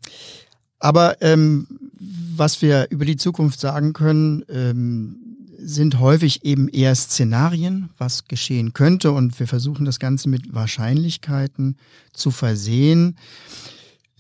aber 0.78 1.23
ähm, 1.23 1.66
was 2.37 2.61
wir 2.61 2.88
über 2.90 3.06
die 3.06 3.16
Zukunft 3.16 3.59
sagen 3.59 3.94
können, 3.94 4.44
ähm, 4.50 5.20
sind 5.62 6.00
häufig 6.00 6.45
eben 6.45 6.69
eher 6.69 6.95
Szenarien, 6.95 7.90
was 7.99 8.25
geschehen 8.25 8.73
könnte. 8.73 9.12
Und 9.12 9.38
wir 9.38 9.47
versuchen 9.47 9.85
das 9.85 9.99
Ganze 9.99 10.29
mit 10.29 10.55
Wahrscheinlichkeiten 10.55 11.76
zu 12.12 12.31
versehen. 12.31 13.17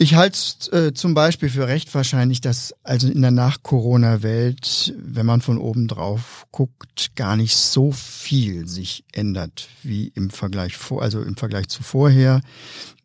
Ich 0.02 0.14
halte 0.14 0.34
es 0.34 0.68
äh, 0.72 0.94
zum 0.94 1.12
Beispiel 1.12 1.50
für 1.50 1.68
recht 1.68 1.94
wahrscheinlich, 1.94 2.40
dass 2.40 2.74
also 2.82 3.06
in 3.06 3.20
der 3.20 3.32
Nach-Corona-Welt, 3.32 4.94
wenn 4.96 5.26
man 5.26 5.42
von 5.42 5.58
oben 5.58 5.88
drauf 5.88 6.46
guckt, 6.52 7.14
gar 7.16 7.36
nicht 7.36 7.54
so 7.54 7.92
viel 7.92 8.66
sich 8.66 9.04
ändert 9.12 9.68
wie 9.82 10.08
im 10.14 10.30
Vergleich 10.30 10.78
vor, 10.78 11.02
also 11.02 11.20
im 11.20 11.36
Vergleich 11.36 11.68
zu 11.68 11.82
vorher. 11.82 12.40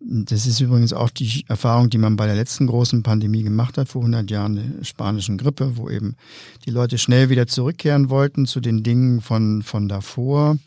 Das 0.07 0.45
ist 0.45 0.59
übrigens 0.59 0.93
auch 0.93 1.09
die 1.09 1.45
Erfahrung, 1.47 1.89
die 1.89 1.97
man 1.97 2.15
bei 2.15 2.27
der 2.27 2.35
letzten 2.35 2.67
großen 2.67 3.01
Pandemie 3.01 3.41
gemacht 3.41 3.77
hat, 3.77 3.89
vor 3.89 4.01
100 4.01 4.29
Jahren 4.29 4.55
der 4.55 4.83
spanischen 4.83 5.39
Grippe, 5.39 5.77
wo 5.77 5.89
eben 5.89 6.15
die 6.65 6.69
Leute 6.69 6.99
schnell 6.99 7.29
wieder 7.29 7.47
zurückkehren 7.47 8.11
wollten 8.11 8.45
zu 8.45 8.59
den 8.59 8.83
Dingen 8.83 9.21
von, 9.21 9.63
von 9.63 9.87
davor. 9.87 10.57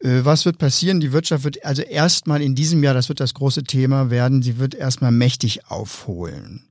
Äh, 0.00 0.20
was 0.24 0.44
wird 0.44 0.58
passieren? 0.58 1.00
Die 1.00 1.12
Wirtschaft 1.12 1.44
wird 1.44 1.64
also 1.64 1.80
erstmal 1.80 2.42
in 2.42 2.54
diesem 2.54 2.82
Jahr, 2.84 2.92
das 2.92 3.08
wird 3.08 3.20
das 3.20 3.32
große 3.32 3.64
Thema 3.64 4.10
werden, 4.10 4.42
sie 4.42 4.58
wird 4.58 4.74
erstmal 4.74 5.12
mächtig 5.12 5.66
aufholen. 5.70 6.68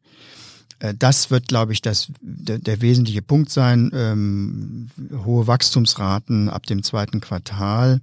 Äh, 0.78 0.94
das 0.94 1.32
wird, 1.32 1.48
glaube 1.48 1.74
ich, 1.74 1.82
das, 1.82 2.12
der, 2.22 2.60
der 2.60 2.82
wesentliche 2.82 3.24
Punkt 3.24 3.50
sein. 3.50 3.90
Ähm, 3.96 4.92
hohe 5.26 5.48
Wachstumsraten 5.48 6.50
ab 6.50 6.68
dem 6.68 6.84
zweiten 6.84 7.20
Quartal. 7.20 8.02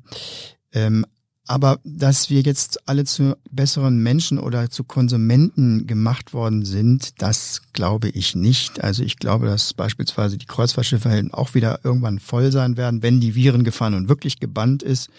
Ähm, 0.73 1.07
aber 1.47 1.79
dass 1.85 2.31
wir 2.31 2.41
jetzt 2.41 2.89
alle 2.89 3.05
zu 3.05 3.37
besseren 3.51 4.03
Menschen 4.03 4.39
oder 4.39 4.71
zu 4.71 4.83
Konsumenten 4.83 5.87
gemacht 5.87 6.33
worden 6.33 6.65
sind, 6.65 7.21
das 7.21 7.61
glaube 7.75 8.09
ich 8.09 8.35
nicht. 8.35 8.83
Also 8.83 9.03
ich 9.03 9.19
glaube, 9.19 9.47
dass 9.47 9.75
beispielsweise 9.75 10.39
die 10.39 10.47
Kreuzfahrtschiffe 10.47 11.29
auch 11.33 11.55
wieder 11.55 11.81
irgendwann 11.85 12.19
voll 12.19 12.51
sein 12.51 12.79
werden, 12.79 13.03
wenn 13.03 13.21
die 13.21 13.35
Virengefahr 13.35 13.91
nun 13.91 14.09
wirklich 14.09 14.41
gebannt 14.41 14.83
ist. 14.83 15.11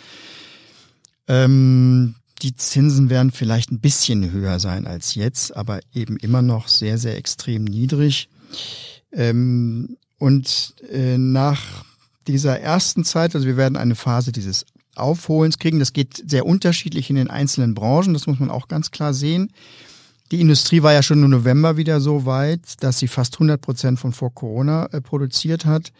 Ähm, 1.27 2.15
die 2.41 2.55
Zinsen 2.55 3.09
werden 3.09 3.31
vielleicht 3.31 3.71
ein 3.71 3.79
bisschen 3.79 4.31
höher 4.31 4.59
sein 4.59 4.87
als 4.87 5.13
jetzt, 5.15 5.55
aber 5.55 5.79
eben 5.93 6.17
immer 6.17 6.41
noch 6.41 6.67
sehr, 6.67 6.97
sehr 6.97 7.17
extrem 7.17 7.63
niedrig. 7.63 8.29
Ähm, 9.11 9.97
und 10.17 10.73
äh, 10.91 11.17
nach 11.17 11.85
dieser 12.27 12.59
ersten 12.59 13.05
Zeit, 13.05 13.35
also 13.35 13.45
wir 13.45 13.57
werden 13.57 13.77
eine 13.77 13.95
Phase 13.95 14.31
dieses 14.31 14.65
Aufholens 14.97 15.59
kriegen. 15.59 15.79
Das 15.79 15.93
geht 15.93 16.23
sehr 16.29 16.45
unterschiedlich 16.45 17.09
in 17.09 17.15
den 17.15 17.29
einzelnen 17.29 17.73
Branchen, 17.73 18.13
das 18.13 18.27
muss 18.27 18.39
man 18.39 18.49
auch 18.49 18.67
ganz 18.67 18.91
klar 18.91 19.13
sehen. 19.13 19.51
Die 20.31 20.41
Industrie 20.41 20.81
war 20.81 20.93
ja 20.93 21.03
schon 21.03 21.23
im 21.23 21.29
November 21.29 21.77
wieder 21.77 22.01
so 22.01 22.25
weit, 22.25 22.61
dass 22.81 22.97
sie 22.97 23.07
fast 23.07 23.35
100 23.35 23.61
Prozent 23.61 23.99
von 23.99 24.11
vor 24.11 24.33
Corona 24.33 24.87
äh, 24.87 24.99
produziert 24.99 25.65
hat. 25.65 25.91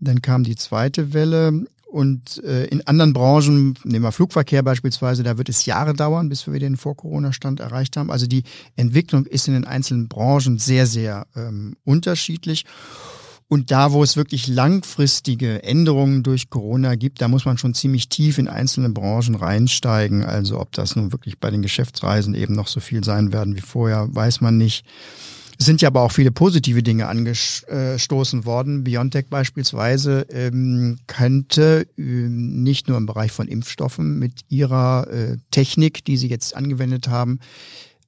Dann 0.00 0.22
kam 0.22 0.42
die 0.42 0.56
zweite 0.56 1.12
Welle 1.12 1.66
und 1.90 2.42
äh, 2.44 2.66
in 2.66 2.86
anderen 2.86 3.12
Branchen, 3.12 3.76
nehmen 3.82 4.04
wir 4.04 4.12
Flugverkehr 4.12 4.62
beispielsweise, 4.62 5.24
da 5.24 5.38
wird 5.38 5.48
es 5.48 5.66
Jahre 5.66 5.92
dauern, 5.92 6.28
bis 6.28 6.46
wir 6.46 6.60
den 6.60 6.76
Vor-Corona-Stand 6.76 7.58
erreicht 7.58 7.96
haben. 7.96 8.12
Also 8.12 8.26
die 8.26 8.44
Entwicklung 8.76 9.26
ist 9.26 9.48
in 9.48 9.54
den 9.54 9.64
einzelnen 9.64 10.08
Branchen 10.08 10.58
sehr, 10.58 10.86
sehr 10.86 11.26
ähm, 11.34 11.76
unterschiedlich. 11.84 12.64
Und 13.50 13.72
da, 13.72 13.90
wo 13.90 14.04
es 14.04 14.16
wirklich 14.16 14.46
langfristige 14.46 15.64
Änderungen 15.64 16.22
durch 16.22 16.50
Corona 16.50 16.94
gibt, 16.94 17.20
da 17.20 17.26
muss 17.26 17.46
man 17.46 17.58
schon 17.58 17.74
ziemlich 17.74 18.08
tief 18.08 18.38
in 18.38 18.46
einzelne 18.46 18.90
Branchen 18.90 19.34
reinsteigen. 19.34 20.24
Also 20.24 20.60
ob 20.60 20.70
das 20.70 20.94
nun 20.94 21.10
wirklich 21.10 21.40
bei 21.40 21.50
den 21.50 21.60
Geschäftsreisen 21.60 22.34
eben 22.34 22.54
noch 22.54 22.68
so 22.68 22.78
viel 22.78 23.02
sein 23.02 23.32
werden 23.32 23.56
wie 23.56 23.60
vorher, 23.60 24.06
weiß 24.14 24.40
man 24.40 24.56
nicht. 24.56 24.84
Es 25.58 25.66
sind 25.66 25.82
ja 25.82 25.88
aber 25.88 26.02
auch 26.02 26.12
viele 26.12 26.30
positive 26.30 26.84
Dinge 26.84 27.08
angestoßen 27.08 28.44
worden. 28.44 28.84
Biontech 28.84 29.26
beispielsweise 29.28 30.28
ähm, 30.30 30.98
könnte 31.08 31.88
äh, 31.98 32.02
nicht 32.02 32.86
nur 32.86 32.98
im 32.98 33.06
Bereich 33.06 33.32
von 33.32 33.48
Impfstoffen 33.48 34.16
mit 34.16 34.42
ihrer 34.48 35.08
äh, 35.10 35.38
Technik, 35.50 36.04
die 36.04 36.16
sie 36.16 36.28
jetzt 36.28 36.54
angewendet 36.54 37.08
haben, 37.08 37.40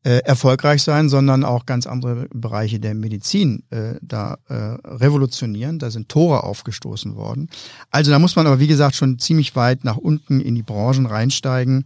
äh, 0.05 0.19
erfolgreich 0.25 0.83
sein, 0.83 1.09
sondern 1.09 1.45
auch 1.45 1.65
ganz 1.65 1.87
andere 1.87 2.27
Bereiche 2.35 2.81
der 2.81 2.95
Medizin 2.95 3.63
äh, 3.71 3.95
da 4.03 4.39
äh, 4.49 4.55
revolutionieren. 4.85 5.79
Da 5.79 5.91
sind 5.91 6.09
Tore 6.09 6.43
aufgestoßen 6.43 7.15
worden. 7.15 7.49
Also 7.91 8.11
da 8.11 8.19
muss 8.19 8.35
man 8.35 8.47
aber, 8.47 8.59
wie 8.59 8.67
gesagt, 8.67 8.97
schon 8.97 9.19
ziemlich 9.19 9.55
weit 9.55 9.85
nach 9.85 9.97
unten 9.97 10.41
in 10.41 10.55
die 10.55 10.63
Branchen 10.63 11.07
reinsteigen, 11.07 11.85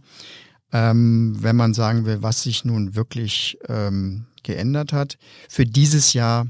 ähm, 0.73 1.37
wenn 1.39 1.55
man 1.55 1.73
sagen 1.73 2.05
will, 2.05 2.23
was 2.23 2.43
sich 2.43 2.65
nun 2.65 2.95
wirklich 2.95 3.57
ähm, 3.67 4.25
geändert 4.43 4.93
hat. 4.93 5.17
Für 5.47 5.65
dieses 5.65 6.13
Jahr 6.13 6.47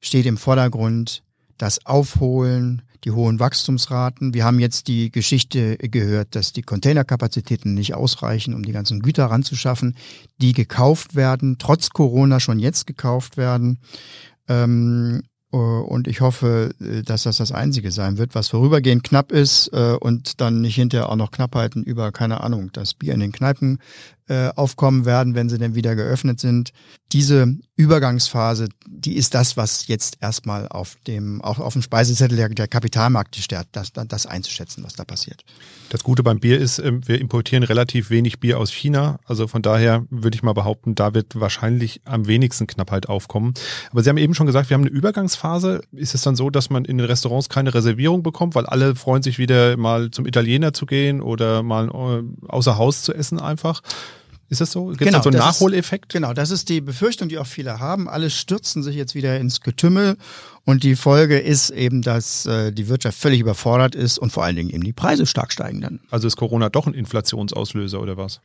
steht 0.00 0.26
im 0.26 0.36
Vordergrund 0.36 1.22
das 1.58 1.84
Aufholen 1.86 2.82
die 3.04 3.10
hohen 3.10 3.40
Wachstumsraten. 3.40 4.34
Wir 4.34 4.44
haben 4.44 4.60
jetzt 4.60 4.88
die 4.88 5.10
Geschichte 5.10 5.76
gehört, 5.78 6.34
dass 6.34 6.52
die 6.52 6.62
Containerkapazitäten 6.62 7.74
nicht 7.74 7.94
ausreichen, 7.94 8.54
um 8.54 8.62
die 8.62 8.72
ganzen 8.72 9.00
Güter 9.00 9.26
ranzuschaffen, 9.26 9.96
die 10.38 10.52
gekauft 10.52 11.14
werden, 11.14 11.56
trotz 11.58 11.90
Corona 11.90 12.40
schon 12.40 12.58
jetzt 12.58 12.86
gekauft 12.86 13.36
werden. 13.36 13.78
Ähm, 14.48 15.22
äh, 15.52 15.56
und 15.56 16.08
ich 16.08 16.20
hoffe, 16.20 16.74
äh, 16.80 17.02
dass 17.02 17.24
das 17.24 17.38
das 17.38 17.52
Einzige 17.52 17.90
sein 17.90 18.18
wird, 18.18 18.34
was 18.34 18.48
vorübergehend 18.48 19.02
knapp 19.02 19.32
ist 19.32 19.68
äh, 19.72 19.96
und 19.98 20.40
dann 20.40 20.60
nicht 20.60 20.76
hinterher 20.76 21.08
auch 21.08 21.16
noch 21.16 21.30
Knappheiten 21.30 21.82
über, 21.82 22.12
keine 22.12 22.40
Ahnung, 22.42 22.70
das 22.72 22.94
Bier 22.94 23.14
in 23.14 23.20
den 23.20 23.32
Kneipen 23.32 23.78
aufkommen 24.56 25.04
werden, 25.04 25.34
wenn 25.34 25.48
sie 25.48 25.58
denn 25.58 25.74
wieder 25.74 25.96
geöffnet 25.96 26.40
sind. 26.40 26.72
Diese 27.12 27.56
Übergangsphase, 27.76 28.68
die 28.86 29.16
ist 29.16 29.34
das, 29.34 29.56
was 29.56 29.88
jetzt 29.88 30.18
erstmal 30.20 30.68
auf 30.68 30.96
dem, 31.06 31.40
auch 31.42 31.58
auf 31.58 31.72
dem 31.72 31.82
Speisezettel 31.82 32.36
der, 32.36 32.48
der 32.50 32.68
Kapitalmärkte 32.68 33.42
steht, 33.42 33.66
das, 33.72 33.92
das 33.92 34.26
einzuschätzen, 34.26 34.84
was 34.84 34.94
da 34.94 35.04
passiert. 35.04 35.44
Das 35.88 36.04
Gute 36.04 36.22
beim 36.22 36.38
Bier 36.38 36.58
ist, 36.58 36.78
ähm, 36.78 37.00
wir 37.08 37.20
importieren 37.20 37.64
relativ 37.64 38.10
wenig 38.10 38.38
Bier 38.38 38.58
aus 38.58 38.70
China. 38.70 39.18
Also 39.24 39.48
von 39.48 39.62
daher 39.62 40.04
würde 40.10 40.36
ich 40.36 40.42
mal 40.42 40.52
behaupten, 40.52 40.94
da 40.94 41.14
wird 41.14 41.40
wahrscheinlich 41.40 42.02
am 42.04 42.26
wenigsten 42.28 42.66
Knappheit 42.66 43.08
aufkommen. 43.08 43.54
Aber 43.90 44.02
Sie 44.02 44.08
haben 44.08 44.18
eben 44.18 44.34
schon 44.34 44.46
gesagt, 44.46 44.70
wir 44.70 44.74
haben 44.74 44.82
eine 44.82 44.90
Übergangsphase. 44.90 45.80
Ist 45.92 46.14
es 46.14 46.22
dann 46.22 46.36
so, 46.36 46.50
dass 46.50 46.70
man 46.70 46.84
in 46.84 46.98
den 46.98 47.06
Restaurants 47.06 47.48
keine 47.48 47.74
Reservierung 47.74 48.22
bekommt, 48.22 48.54
weil 48.54 48.66
alle 48.66 48.94
freuen 48.94 49.22
sich 49.22 49.38
wieder 49.38 49.76
mal 49.76 50.10
zum 50.10 50.26
Italiener 50.26 50.72
zu 50.72 50.86
gehen 50.86 51.20
oder 51.20 51.62
mal 51.62 51.88
äh, 51.88 52.46
außer 52.46 52.78
Haus 52.78 53.02
zu 53.02 53.12
essen 53.12 53.40
einfach? 53.40 53.82
Ist 54.50 54.60
das 54.60 54.72
so? 54.72 54.86
Gibt 54.86 54.98
genau, 54.98 55.22
so 55.22 55.30
einen 55.30 55.38
Nachholeffekt? 55.38 56.06
Ist, 56.06 56.12
genau, 56.12 56.34
das 56.34 56.50
ist 56.50 56.68
die 56.68 56.80
Befürchtung, 56.80 57.28
die 57.28 57.38
auch 57.38 57.46
viele 57.46 57.78
haben. 57.78 58.08
Alle 58.08 58.30
stürzen 58.30 58.82
sich 58.82 58.96
jetzt 58.96 59.14
wieder 59.14 59.38
ins 59.38 59.60
Getümmel 59.60 60.16
und 60.64 60.82
die 60.82 60.96
Folge 60.96 61.38
ist 61.38 61.70
eben, 61.70 62.02
dass 62.02 62.46
äh, 62.46 62.72
die 62.72 62.88
Wirtschaft 62.88 63.16
völlig 63.16 63.40
überfordert 63.40 63.94
ist 63.94 64.18
und 64.18 64.32
vor 64.32 64.42
allen 64.44 64.56
Dingen 64.56 64.70
eben 64.70 64.82
die 64.82 64.92
Preise 64.92 65.24
stark 65.24 65.52
steigen 65.52 65.80
dann. 65.80 66.00
Also 66.10 66.26
ist 66.26 66.36
Corona 66.36 66.68
doch 66.68 66.88
ein 66.88 66.94
Inflationsauslöser 66.94 68.00
oder 68.00 68.16
was? 68.16 68.40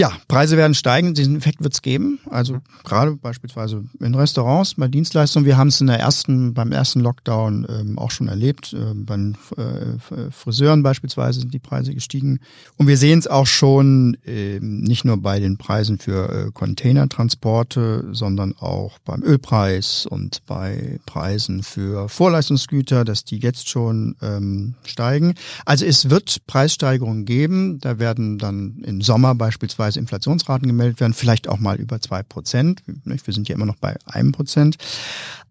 Ja, 0.00 0.12
Preise 0.28 0.56
werden 0.56 0.72
steigen, 0.72 1.12
diesen 1.12 1.36
Effekt 1.36 1.62
wird 1.62 1.74
es 1.74 1.82
geben. 1.82 2.20
Also 2.30 2.54
mhm. 2.54 2.60
gerade 2.84 3.16
beispielsweise 3.16 3.84
in 4.00 4.14
Restaurants, 4.14 4.76
bei 4.76 4.88
Dienstleistungen. 4.88 5.44
Wir 5.44 5.58
haben 5.58 5.68
es 5.68 5.78
in 5.82 5.88
der 5.88 6.00
ersten, 6.00 6.54
beim 6.54 6.72
ersten 6.72 7.00
Lockdown 7.00 7.66
ähm, 7.68 7.98
auch 7.98 8.10
schon 8.10 8.28
erlebt. 8.28 8.74
Ähm, 8.74 9.04
bei 9.04 9.16
äh, 9.62 10.30
Friseuren 10.30 10.82
beispielsweise 10.82 11.40
sind 11.40 11.52
die 11.52 11.58
Preise 11.58 11.92
gestiegen. 11.92 12.40
Und 12.78 12.86
wir 12.86 12.96
sehen 12.96 13.18
es 13.18 13.26
auch 13.26 13.46
schon 13.46 14.16
ähm, 14.24 14.80
nicht 14.80 15.04
nur 15.04 15.18
bei 15.18 15.38
den 15.38 15.58
Preisen 15.58 15.98
für 15.98 16.46
äh, 16.46 16.50
Containertransporte, 16.50 18.08
sondern 18.12 18.54
auch 18.58 19.00
beim 19.00 19.22
Ölpreis 19.22 20.06
und 20.06 20.46
bei 20.46 20.98
Preisen 21.04 21.62
für 21.62 22.08
Vorleistungsgüter, 22.08 23.04
dass 23.04 23.26
die 23.26 23.36
jetzt 23.36 23.68
schon 23.68 24.16
ähm, 24.22 24.76
steigen. 24.82 25.34
Also 25.66 25.84
es 25.84 26.08
wird 26.08 26.46
Preissteigerungen 26.46 27.26
geben. 27.26 27.80
Da 27.80 27.98
werden 27.98 28.38
dann 28.38 28.78
im 28.86 29.02
Sommer 29.02 29.34
beispielsweise 29.34 29.89
beispielsweise 29.90 30.00
Inflationsraten 30.00 30.66
gemeldet 30.68 31.00
werden, 31.00 31.14
vielleicht 31.14 31.48
auch 31.48 31.58
mal 31.58 31.76
über 31.76 32.00
zwei 32.00 32.22
Prozent. 32.22 32.82
Wir 32.86 33.34
sind 33.34 33.48
ja 33.48 33.54
immer 33.54 33.66
noch 33.66 33.76
bei 33.76 33.96
einem 34.06 34.32
Prozent. 34.32 34.76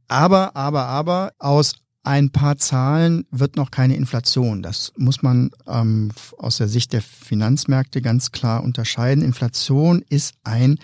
Aber, 0.08 0.56
aber, 0.56 0.86
aber 0.86 1.34
aus 1.40 1.74
ein 2.04 2.32
paar 2.32 2.58
Zahlen 2.58 3.26
wird 3.30 3.58
noch 3.58 3.72
keine 3.72 3.96
Inflation. 3.96 4.64
Das 4.64 4.94
muss 4.98 5.22
man 5.22 5.52
ähm, 5.68 6.12
aus 6.38 6.58
der 6.58 6.68
Sicht 6.68 6.94
der 6.94 7.02
Finanzmärkte 7.02 8.02
ganz 8.02 8.32
klar 8.32 8.64
unterscheiden. 8.64 9.24
Inflation 9.24 10.04
ist 10.10 10.34
ein 10.44 10.80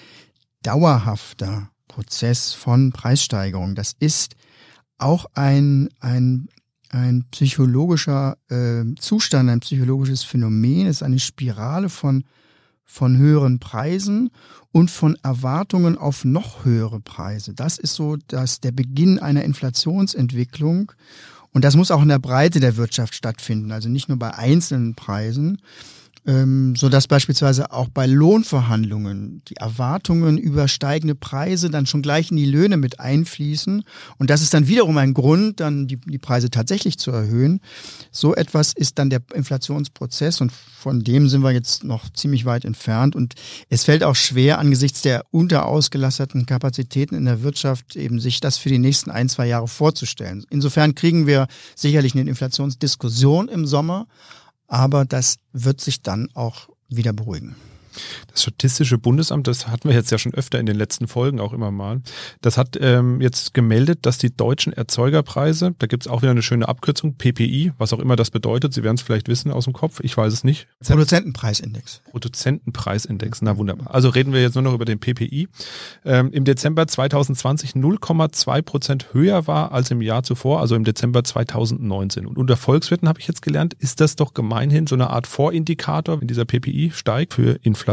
dauerhafter 0.61 1.69
Prozess 1.87 2.53
von 2.53 2.91
Preissteigerung. 2.91 3.75
Das 3.75 3.95
ist 3.97 4.35
auch 4.97 5.25
ein, 5.33 5.89
ein, 6.01 6.49
ein 6.89 7.25
psychologischer 7.31 8.37
äh, 8.49 8.83
Zustand, 8.99 9.49
ein 9.49 9.61
psychologisches 9.61 10.23
Phänomen, 10.23 10.87
es 10.87 10.97
ist 10.97 11.03
eine 11.03 11.19
Spirale 11.19 11.89
von 11.89 12.25
von 12.85 13.17
höheren 13.17 13.59
Preisen 13.59 14.29
und 14.71 14.91
von 14.91 15.17
Erwartungen 15.23 15.97
auf 15.97 16.23
noch 16.23 16.63
höhere 16.63 16.99
Preise. 16.99 17.53
Das 17.53 17.77
ist 17.77 17.95
so 17.95 18.17
dass 18.27 18.61
der 18.61 18.71
Beginn 18.71 19.19
einer 19.19 19.43
Inflationsentwicklung. 19.43 20.91
Und 21.51 21.63
das 21.63 21.75
muss 21.75 21.91
auch 21.91 22.01
in 22.01 22.09
der 22.09 22.19
Breite 22.19 22.59
der 22.59 22.77
Wirtschaft 22.77 23.15
stattfinden, 23.15 23.71
also 23.71 23.89
nicht 23.89 24.09
nur 24.09 24.19
bei 24.19 24.33
einzelnen 24.33 24.93
Preisen 24.93 25.61
ähm, 26.27 26.75
so 26.75 26.89
dass 26.89 27.07
beispielsweise 27.07 27.71
auch 27.71 27.89
bei 27.89 28.07
Lohnverhandlungen 28.07 29.41
die 29.47 29.57
Erwartungen 29.57 30.37
über 30.37 30.67
steigende 30.67 31.15
Preise 31.15 31.69
dann 31.69 31.85
schon 31.85 32.01
gleich 32.01 32.31
in 32.31 32.37
die 32.37 32.45
Löhne 32.45 32.77
mit 32.77 32.99
einfließen. 32.99 33.83
Und 34.17 34.29
das 34.29 34.41
ist 34.41 34.53
dann 34.53 34.67
wiederum 34.67 34.97
ein 34.97 35.13
Grund, 35.13 35.59
dann 35.59 35.87
die, 35.87 35.97
die 35.97 36.17
Preise 36.17 36.49
tatsächlich 36.49 36.97
zu 36.97 37.11
erhöhen. 37.11 37.61
So 38.11 38.35
etwas 38.35 38.73
ist 38.73 38.97
dann 38.97 39.09
der 39.09 39.21
Inflationsprozess 39.33 40.41
und 40.41 40.51
von 40.51 41.03
dem 41.03 41.29
sind 41.29 41.41
wir 41.41 41.51
jetzt 41.51 41.83
noch 41.83 42.09
ziemlich 42.11 42.45
weit 42.45 42.65
entfernt. 42.65 43.15
Und 43.15 43.35
es 43.69 43.83
fällt 43.83 44.03
auch 44.03 44.15
schwer 44.15 44.59
angesichts 44.59 45.01
der 45.01 45.25
unterausgelasteten 45.31 46.45
Kapazitäten 46.45 47.15
in 47.15 47.25
der 47.25 47.43
Wirtschaft 47.43 47.95
eben 47.95 48.19
sich 48.19 48.39
das 48.39 48.57
für 48.57 48.69
die 48.69 48.79
nächsten 48.79 49.11
ein, 49.11 49.29
zwei 49.29 49.47
Jahre 49.47 49.67
vorzustellen. 49.67 50.45
Insofern 50.49 50.95
kriegen 50.95 51.27
wir 51.27 51.47
sicherlich 51.75 52.13
eine 52.13 52.29
Inflationsdiskussion 52.29 53.47
im 53.47 53.65
Sommer 53.65 54.07
aber 54.75 55.05
das 55.05 55.37
wird 55.53 55.79
sich 55.79 56.01
dann 56.01 56.27
auch 56.33 56.67
wieder 56.89 57.13
beruhigen. 57.13 57.55
Das 58.31 58.43
Statistische 58.43 58.97
Bundesamt, 58.97 59.47
das 59.47 59.67
hatten 59.67 59.89
wir 59.89 59.95
jetzt 59.95 60.11
ja 60.11 60.17
schon 60.17 60.33
öfter 60.33 60.59
in 60.59 60.65
den 60.65 60.75
letzten 60.75 61.07
Folgen 61.07 61.39
auch 61.39 61.53
immer 61.53 61.71
mal, 61.71 62.01
das 62.41 62.57
hat 62.57 62.77
ähm, 62.79 63.21
jetzt 63.21 63.53
gemeldet, 63.53 64.05
dass 64.05 64.17
die 64.17 64.35
deutschen 64.35 64.73
Erzeugerpreise, 64.73 65.75
da 65.77 65.87
gibt 65.87 66.05
es 66.05 66.11
auch 66.11 66.21
wieder 66.21 66.31
eine 66.31 66.41
schöne 66.41 66.67
Abkürzung, 66.67 67.15
PPI, 67.15 67.73
was 67.77 67.93
auch 67.93 67.99
immer 67.99 68.15
das 68.15 68.31
bedeutet, 68.31 68.73
Sie 68.73 68.83
werden 68.83 68.95
es 68.95 69.01
vielleicht 69.01 69.27
wissen 69.27 69.51
aus 69.51 69.65
dem 69.65 69.73
Kopf, 69.73 69.99
ich 70.01 70.15
weiß 70.15 70.31
es 70.33 70.43
nicht. 70.43 70.67
Produzentenpreisindex. 70.85 72.01
Produzentenpreisindex, 72.11 73.41
na 73.41 73.57
wunderbar. 73.57 73.93
Also 73.93 74.09
reden 74.09 74.33
wir 74.33 74.41
jetzt 74.41 74.55
nur 74.55 74.63
noch 74.63 74.73
über 74.73 74.85
den 74.85 74.99
PPI. 74.99 75.47
Ähm, 76.03 76.31
Im 76.31 76.43
Dezember 76.43 76.87
2020 76.87 77.71
0,2 77.71 78.61
Prozent 78.61 79.13
höher 79.13 79.47
war 79.47 79.71
als 79.71 79.91
im 79.91 80.01
Jahr 80.01 80.23
zuvor, 80.23 80.59
also 80.59 80.75
im 80.75 80.83
Dezember 80.83 81.23
2019. 81.23 82.25
Und 82.25 82.37
unter 82.37 82.57
Volkswirten 82.57 83.07
habe 83.07 83.19
ich 83.19 83.27
jetzt 83.27 83.41
gelernt, 83.41 83.73
ist 83.75 84.01
das 84.01 84.15
doch 84.15 84.33
gemeinhin 84.33 84.87
so 84.87 84.95
eine 84.95 85.09
Art 85.09 85.27
Vorindikator, 85.27 86.21
wenn 86.21 86.27
dieser 86.27 86.45
PPI 86.45 86.91
steigt 86.93 87.33
für 87.33 87.59
Inflation. 87.61 87.84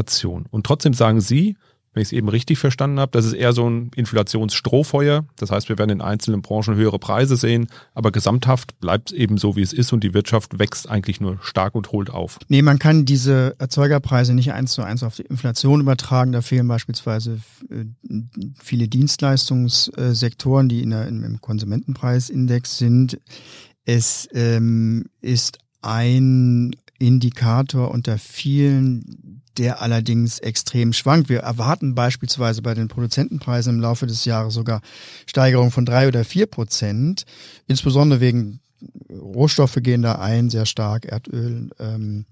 Und 0.50 0.66
trotzdem 0.66 0.94
sagen 0.94 1.20
Sie, 1.20 1.56
wenn 1.94 2.00
ich 2.00 2.08
es 2.08 2.12
eben 2.12 2.28
richtig 2.28 2.58
verstanden 2.58 2.98
habe, 2.98 3.12
das 3.12 3.26
ist 3.26 3.34
eher 3.34 3.52
so 3.52 3.68
ein 3.68 3.90
Inflationsstrohfeuer. 3.94 5.26
Das 5.36 5.50
heißt, 5.50 5.68
wir 5.68 5.76
werden 5.76 5.90
in 5.90 6.00
einzelnen 6.00 6.40
Branchen 6.40 6.74
höhere 6.74 6.98
Preise 6.98 7.36
sehen, 7.36 7.66
aber 7.94 8.10
gesamthaft 8.12 8.80
bleibt 8.80 9.12
es 9.12 9.18
eben 9.18 9.36
so, 9.36 9.56
wie 9.56 9.62
es 9.62 9.74
ist 9.74 9.92
und 9.92 10.02
die 10.02 10.14
Wirtschaft 10.14 10.58
wächst 10.58 10.88
eigentlich 10.88 11.20
nur 11.20 11.38
stark 11.42 11.74
und 11.74 11.92
holt 11.92 12.08
auf. 12.08 12.38
Nee, 12.48 12.62
man 12.62 12.78
kann 12.78 13.04
diese 13.04 13.54
Erzeugerpreise 13.58 14.32
nicht 14.34 14.52
eins 14.52 14.72
zu 14.72 14.82
eins 14.82 15.02
auf 15.02 15.16
die 15.16 15.22
Inflation 15.22 15.80
übertragen. 15.80 16.32
Da 16.32 16.40
fehlen 16.40 16.66
beispielsweise 16.66 17.40
äh, 17.68 17.84
viele 18.58 18.88
Dienstleistungssektoren, 18.88 20.70
die 20.70 20.82
in 20.82 20.90
der, 20.90 21.08
im 21.08 21.40
Konsumentenpreisindex 21.42 22.78
sind. 22.78 23.18
Es 23.84 24.28
ähm, 24.32 25.06
ist 25.20 25.58
ein 25.82 26.74
Indikator 26.98 27.90
unter 27.90 28.16
vielen, 28.16 29.41
der 29.58 29.82
allerdings 29.82 30.38
extrem 30.38 30.92
schwankt. 30.92 31.28
Wir 31.28 31.40
erwarten 31.40 31.94
beispielsweise 31.94 32.62
bei 32.62 32.74
den 32.74 32.88
Produzentenpreisen 32.88 33.74
im 33.74 33.80
Laufe 33.80 34.06
des 34.06 34.24
Jahres 34.24 34.54
sogar 34.54 34.80
Steigerungen 35.26 35.70
von 35.70 35.84
drei 35.84 36.08
oder 36.08 36.24
vier 36.24 36.46
Prozent, 36.46 37.24
insbesondere 37.66 38.20
wegen 38.20 38.60
Rohstoffe 39.10 39.78
gehen 39.80 40.02
da 40.02 40.16
ein, 40.16 40.50
sehr 40.50 40.66
stark, 40.66 41.04
Erdöl. 41.04 41.70
Ähm, 41.78 42.26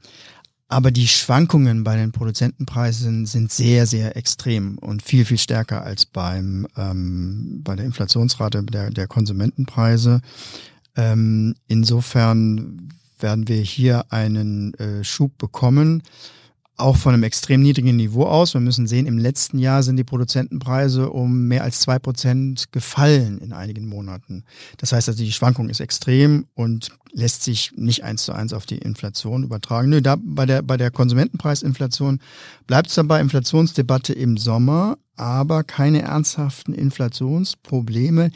aber 0.69 0.93
die 0.93 1.09
Schwankungen 1.09 1.83
bei 1.83 1.97
den 1.97 2.13
Produzentenpreisen 2.13 3.27
sind 3.27 3.51
sehr, 3.51 3.87
sehr 3.87 4.17
extrem 4.17 4.79
und 4.79 5.03
viel, 5.03 5.25
viel 5.25 5.39
stärker 5.39 5.83
als 5.83 6.07
beim 6.07 6.67
ähm, 6.77 7.61
bei 7.65 7.75
der 7.75 7.85
Inflationsrate 7.87 8.63
der, 8.63 8.91
der 8.91 9.09
Konsumentenpreise. 9.09 10.21
Ähm, 10.97 11.57
insofern 11.67 12.89
werden 13.19 13.49
wir 13.49 13.61
hier 13.61 14.13
einen 14.13 14.75
äh, 14.75 15.03
Schub 15.03 15.37
bekommen, 15.39 16.05
auch 16.81 16.97
von 16.97 17.15
einem 17.15 17.23
extrem 17.23 17.63
niedrigen 17.63 17.97
Niveau 17.97 18.25
aus. 18.25 18.55
Wir 18.55 18.61
müssen 18.61 18.87
sehen, 18.87 19.07
im 19.07 19.19
letzten 19.19 19.59
Jahr 19.59 19.83
sind 19.83 19.97
die 19.97 20.05
Produzentenpreise 20.05 21.11
um 21.11 21.49
mehr 21.49 21.63
als 21.63 21.81
zwei 21.81 21.99
Prozent 21.99 22.73
gefallen 22.73 23.39
in 23.39 23.53
einigen 23.53 23.89
Monaten. 23.89 24.45
Das 24.79 24.93
heißt 24.93 25.09
also, 25.09 25.23
die 25.23 25.33
Schwankung 25.33 25.69
ist 25.69 25.81
extrem 25.81 26.47
und 26.55 26.91
lässt 27.13 27.43
sich 27.43 27.73
nicht 27.77 28.05
eins 28.05 28.25
zu 28.25 28.33
eins 28.33 28.53
auf 28.53 28.67
die 28.67 28.79
Inflation 28.79 29.43
übertragen. 29.43 29.91
Nö, 29.91 30.01
da 30.01 30.17
bei 30.21 30.47
der, 30.47 30.63
bei 30.63 30.77
der 30.77 30.91
Konsumentenpreisinflation 30.91 32.21
bleibt 32.67 32.89
es 32.89 32.95
dabei 32.95 33.21
Inflationsdebatte 33.21 34.13
im 34.13 34.37
Sommer, 34.37 34.97
aber 35.17 35.65
keine 35.65 36.03
ernsthaften 36.03 36.73
Inflationsprobleme 36.73 38.31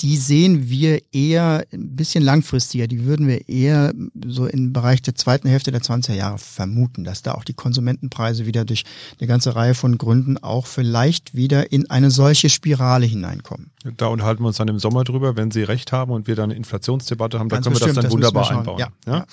die 0.00 0.16
sehen 0.16 0.68
wir 0.68 1.00
eher 1.12 1.64
ein 1.72 1.94
bisschen 1.94 2.24
langfristiger. 2.24 2.86
Die 2.86 3.04
würden 3.04 3.28
wir 3.28 3.48
eher 3.48 3.92
so 4.26 4.46
im 4.46 4.72
Bereich 4.72 5.02
der 5.02 5.14
zweiten 5.14 5.48
Hälfte 5.48 5.70
der 5.70 5.80
20er 5.80 6.14
Jahre 6.14 6.38
vermuten, 6.38 7.04
dass 7.04 7.22
da 7.22 7.32
auch 7.32 7.44
die 7.44 7.54
Konsumentenpreise 7.54 8.46
wieder 8.46 8.64
durch 8.64 8.84
eine 9.20 9.28
ganze 9.28 9.54
Reihe 9.54 9.74
von 9.74 9.98
Gründen 9.98 10.38
auch 10.38 10.66
vielleicht 10.66 11.34
wieder 11.34 11.70
in 11.70 11.88
eine 11.90 12.10
solche 12.10 12.48
Spirale 12.48 13.06
hineinkommen. 13.06 13.70
Da 13.96 14.06
unterhalten 14.06 14.42
wir 14.42 14.48
uns 14.48 14.56
dann 14.56 14.68
im 14.68 14.78
Sommer 14.78 15.04
drüber, 15.04 15.36
wenn 15.36 15.50
Sie 15.50 15.62
recht 15.62 15.92
haben 15.92 16.12
und 16.12 16.26
wir 16.26 16.36
dann 16.36 16.44
eine 16.44 16.54
Inflationsdebatte 16.54 17.38
haben, 17.38 17.48
da 17.48 17.60
können 17.60 17.74
wir 17.74 17.80
das 17.80 17.94
dann 17.94 18.04
das 18.04 18.12
wunderbar 18.12 18.50
einbauen. 18.50 18.78
Ja, 18.78 18.88
ja? 19.06 19.12
ja. 19.12 19.26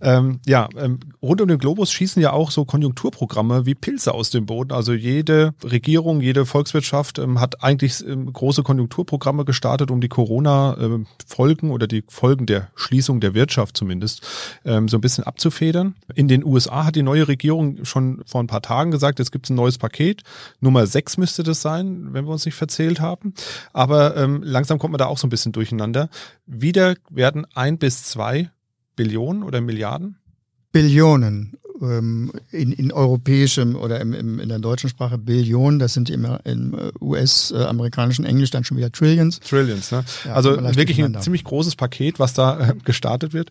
Ähm, 0.00 0.40
ja 0.46 0.68
ähm, 0.76 1.00
rund 1.22 1.40
um 1.40 1.48
den 1.48 1.58
Globus 1.58 1.92
schießen 1.92 2.20
ja 2.22 2.32
auch 2.32 2.50
so 2.50 2.64
Konjunkturprogramme 2.64 3.66
wie 3.66 3.74
Pilze 3.74 4.14
aus 4.14 4.30
dem 4.30 4.46
Boden. 4.46 4.72
Also 4.72 4.94
jede 4.94 5.54
Regierung, 5.62 6.20
jede 6.20 6.46
Volkswirtschaft 6.46 7.18
ähm, 7.18 7.40
hat 7.40 7.62
eigentlich 7.62 8.06
ähm, 8.06 8.32
große 8.32 8.62
Konjunkturprogramme 8.62 9.44
gestartet 9.44 9.83
um 9.90 10.00
die 10.00 10.08
Corona-Folgen 10.08 11.70
oder 11.70 11.86
die 11.86 12.04
Folgen 12.08 12.46
der 12.46 12.68
Schließung 12.74 13.20
der 13.20 13.34
Wirtschaft 13.34 13.76
zumindest 13.76 14.26
ähm, 14.64 14.88
so 14.88 14.98
ein 14.98 15.00
bisschen 15.00 15.24
abzufedern. 15.24 15.94
In 16.14 16.28
den 16.28 16.44
USA 16.44 16.84
hat 16.84 16.96
die 16.96 17.02
neue 17.02 17.28
Regierung 17.28 17.84
schon 17.84 18.22
vor 18.26 18.42
ein 18.42 18.46
paar 18.46 18.62
Tagen 18.62 18.90
gesagt, 18.90 19.20
es 19.20 19.30
gibt 19.30 19.50
ein 19.50 19.54
neues 19.54 19.78
Paket. 19.78 20.22
Nummer 20.60 20.86
sechs 20.86 21.16
müsste 21.16 21.42
das 21.42 21.62
sein, 21.62 22.12
wenn 22.12 22.24
wir 22.24 22.32
uns 22.32 22.44
nicht 22.44 22.54
verzählt 22.54 23.00
haben. 23.00 23.34
Aber 23.72 24.16
ähm, 24.16 24.42
langsam 24.42 24.78
kommt 24.78 24.92
man 24.92 24.98
da 24.98 25.06
auch 25.06 25.18
so 25.18 25.26
ein 25.26 25.30
bisschen 25.30 25.52
durcheinander. 25.52 26.08
Wieder 26.46 26.94
werden 27.10 27.46
ein 27.54 27.78
bis 27.78 28.04
zwei 28.04 28.50
Billionen 28.96 29.42
oder 29.42 29.60
Milliarden 29.60 30.16
Billionen 30.74 31.56
ähm, 31.80 32.32
in, 32.50 32.72
in 32.72 32.92
europäischem 32.92 33.76
oder 33.76 34.00
im, 34.00 34.12
im, 34.12 34.38
in 34.38 34.48
der 34.48 34.58
deutschen 34.58 34.88
Sprache 34.88 35.18
Billionen, 35.18 35.78
das 35.78 35.94
sind 35.94 36.10
immer 36.10 36.40
im 36.44 36.74
äh, 36.74 36.92
US-amerikanischen 37.00 38.24
Englisch 38.24 38.50
dann 38.50 38.64
schon 38.64 38.76
wieder 38.76 38.92
Trillions. 38.92 39.40
Trillions, 39.40 39.90
ne? 39.90 40.04
Ja, 40.24 40.34
also 40.34 40.56
wirklich 40.76 41.02
ein 41.02 41.20
ziemlich 41.20 41.44
großes 41.44 41.76
Paket, 41.76 42.18
was 42.18 42.34
da 42.34 42.70
äh, 42.70 42.74
gestartet 42.84 43.32
wird. 43.32 43.50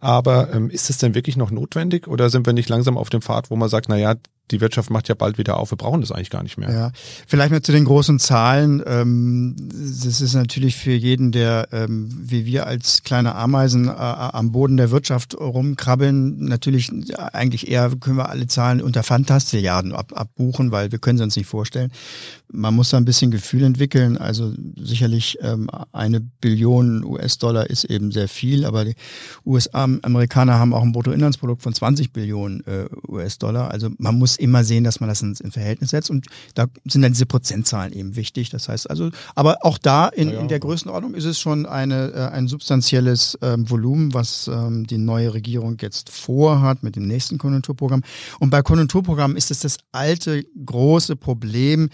Aber 0.00 0.52
ähm, 0.54 0.70
ist 0.70 0.90
es 0.90 0.98
denn 0.98 1.14
wirklich 1.14 1.36
noch 1.36 1.50
notwendig 1.50 2.06
oder 2.06 2.30
sind 2.30 2.46
wir 2.46 2.52
nicht 2.52 2.68
langsam 2.68 2.96
auf 2.96 3.10
dem 3.10 3.20
Pfad, 3.20 3.50
wo 3.50 3.56
man 3.56 3.68
sagt, 3.68 3.88
na 3.88 3.96
ja, 3.96 4.14
die 4.50 4.60
Wirtschaft 4.60 4.90
macht 4.90 5.08
ja 5.08 5.14
bald 5.14 5.38
wieder 5.38 5.58
auf, 5.58 5.70
wir 5.72 5.78
brauchen 5.78 6.00
das 6.00 6.12
eigentlich 6.12 6.30
gar 6.30 6.42
nicht 6.42 6.58
mehr. 6.58 6.70
Ja, 6.70 6.92
vielleicht 7.26 7.50
mal 7.50 7.62
zu 7.62 7.72
den 7.72 7.84
großen 7.84 8.18
Zahlen. 8.18 8.82
Ähm, 8.86 9.56
das 9.58 10.20
ist 10.20 10.34
natürlich 10.34 10.76
für 10.76 10.92
jeden, 10.92 11.32
der 11.32 11.68
ähm, 11.72 12.08
wie 12.20 12.46
wir 12.46 12.66
als 12.66 13.02
kleine 13.02 13.34
Ameisen 13.34 13.88
äh, 13.88 13.92
am 13.92 14.52
Boden 14.52 14.76
der 14.76 14.90
Wirtschaft 14.90 15.38
rumkrabbeln, 15.38 16.44
natürlich 16.44 16.90
eigentlich 17.18 17.68
eher 17.68 17.90
können 18.00 18.16
wir 18.16 18.28
alle 18.30 18.46
Zahlen 18.46 18.80
unter 18.80 19.02
Fantastilliarden 19.02 19.92
ab, 19.92 20.12
abbuchen, 20.14 20.72
weil 20.72 20.92
wir 20.92 20.98
können 20.98 21.18
sie 21.18 21.24
uns 21.24 21.36
nicht 21.36 21.46
vorstellen. 21.46 21.92
Man 22.50 22.74
muss 22.74 22.90
da 22.90 22.96
ein 22.96 23.04
bisschen 23.04 23.30
Gefühl 23.30 23.62
entwickeln. 23.64 24.16
Also 24.16 24.54
sicherlich 24.76 25.38
ähm, 25.42 25.68
eine 25.92 26.20
Billion 26.20 27.04
US-Dollar 27.04 27.68
ist 27.68 27.84
eben 27.84 28.10
sehr 28.10 28.28
viel, 28.28 28.64
aber 28.64 28.84
die 28.86 28.94
USA-Amerikaner 29.44 30.58
haben 30.58 30.72
auch 30.72 30.82
ein 30.82 30.92
Bruttoinlandsprodukt 30.92 31.62
von 31.62 31.74
20 31.74 32.12
Billionen 32.12 32.64
äh, 32.66 32.86
US-Dollar. 33.06 33.70
Also 33.70 33.90
man 33.98 34.18
muss 34.18 34.37
immer 34.38 34.64
sehen, 34.64 34.84
dass 34.84 35.00
man 35.00 35.08
das 35.08 35.22
ins, 35.22 35.40
in 35.40 35.52
Verhältnis 35.52 35.90
setzt. 35.90 36.10
Und 36.10 36.26
da 36.54 36.66
sind 36.84 37.02
dann 37.02 37.12
diese 37.12 37.26
Prozentzahlen 37.26 37.92
eben 37.92 38.16
wichtig. 38.16 38.50
Das 38.50 38.68
heißt 38.68 38.88
also, 38.90 39.10
aber 39.34 39.58
auch 39.62 39.78
da 39.78 40.08
in, 40.08 40.30
ja, 40.30 40.40
in 40.40 40.48
der 40.48 40.60
Größenordnung 40.60 41.14
ist 41.14 41.24
es 41.24 41.38
schon 41.38 41.66
eine, 41.66 42.12
äh, 42.12 42.28
ein 42.28 42.48
substanzielles 42.48 43.38
ähm, 43.42 43.68
Volumen, 43.68 44.14
was 44.14 44.48
ähm, 44.48 44.86
die 44.86 44.98
neue 44.98 45.34
Regierung 45.34 45.76
jetzt 45.80 46.10
vorhat 46.10 46.82
mit 46.82 46.96
dem 46.96 47.06
nächsten 47.06 47.38
Konjunkturprogramm. 47.38 48.02
Und 48.38 48.50
bei 48.50 48.62
Konjunkturprogrammen 48.62 49.36
ist 49.36 49.50
es 49.50 49.60
das 49.60 49.78
alte 49.92 50.44
große 50.64 51.16
Problem, 51.16 51.88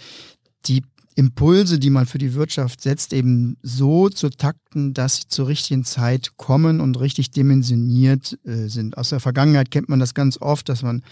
die 0.67 0.83
Impulse, 1.17 1.79
die 1.79 1.89
man 1.89 2.05
für 2.05 2.17
die 2.17 2.33
Wirtschaft 2.33 2.81
setzt, 2.81 3.13
eben 3.13 3.57
so 3.63 4.09
zu 4.09 4.29
takten, 4.29 4.93
dass 4.93 5.15
sie 5.15 5.27
zur 5.29 5.47
richtigen 5.47 5.85
Zeit 5.85 6.35
kommen 6.35 6.81
und 6.81 6.99
richtig 6.99 7.31
dimensioniert 7.31 8.37
äh, 8.45 8.67
sind. 8.67 8.97
Aus 8.97 9.09
der 9.09 9.21
Vergangenheit 9.21 9.71
kennt 9.71 9.87
man 9.87 9.99
das 9.99 10.13
ganz 10.13 10.41
oft, 10.41 10.67
dass 10.67 10.83
man 10.83 11.03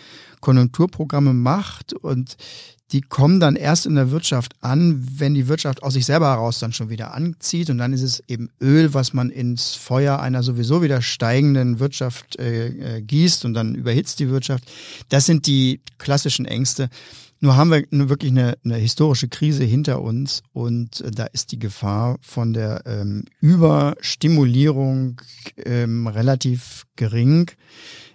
Konjunkturprogramme 0.42 1.34
macht 1.34 1.94
und 1.94 2.36
die 2.94 3.02
kommen 3.02 3.40
dann 3.40 3.56
erst 3.56 3.88
in 3.88 3.96
der 3.96 4.12
Wirtschaft 4.12 4.54
an, 4.62 5.04
wenn 5.18 5.34
die 5.34 5.48
Wirtschaft 5.48 5.82
aus 5.82 5.94
sich 5.94 6.06
selber 6.06 6.30
heraus 6.30 6.60
dann 6.60 6.74
schon 6.74 6.90
wieder 6.90 7.14
anzieht. 7.14 7.72
Und 7.72 7.80
dann 7.80 7.92
ist 7.92 8.04
es 8.04 8.24
eben 8.28 8.52
Öl, 8.62 8.94
was 8.94 9.14
man 9.14 9.32
ins 9.32 9.74
Feuer 9.74 10.20
einer 10.20 10.44
sowieso 10.44 10.84
wieder 10.84 11.02
steigenden 11.02 11.80
Wirtschaft 11.80 12.40
äh, 12.40 12.98
äh, 12.98 13.02
gießt 13.02 13.46
und 13.46 13.56
dann 13.56 13.74
überhitzt 13.74 14.20
die 14.20 14.30
Wirtschaft. 14.30 14.72
Das 15.10 15.26
sind 15.26 15.48
die 15.48 15.82
klassischen 15.98 16.46
Ängste. 16.46 16.90
Nur 17.40 17.58
haben 17.58 17.72
wir 17.72 17.84
wirklich 18.10 18.32
eine, 18.32 18.58
eine 18.64 18.76
historische 18.76 19.28
Krise 19.28 19.64
hinter 19.64 20.02
uns 20.02 20.44
und 20.54 21.02
äh, 21.02 21.10
da 21.10 21.26
ist 21.26 21.52
die 21.52 21.60
Gefahr 21.60 22.18
von 22.22 22.54
der 22.54 22.84
ähm, 22.86 23.26
Überstimulierung 23.42 25.20
ähm, 25.58 26.06
relativ 26.06 26.86
gering. 26.96 27.50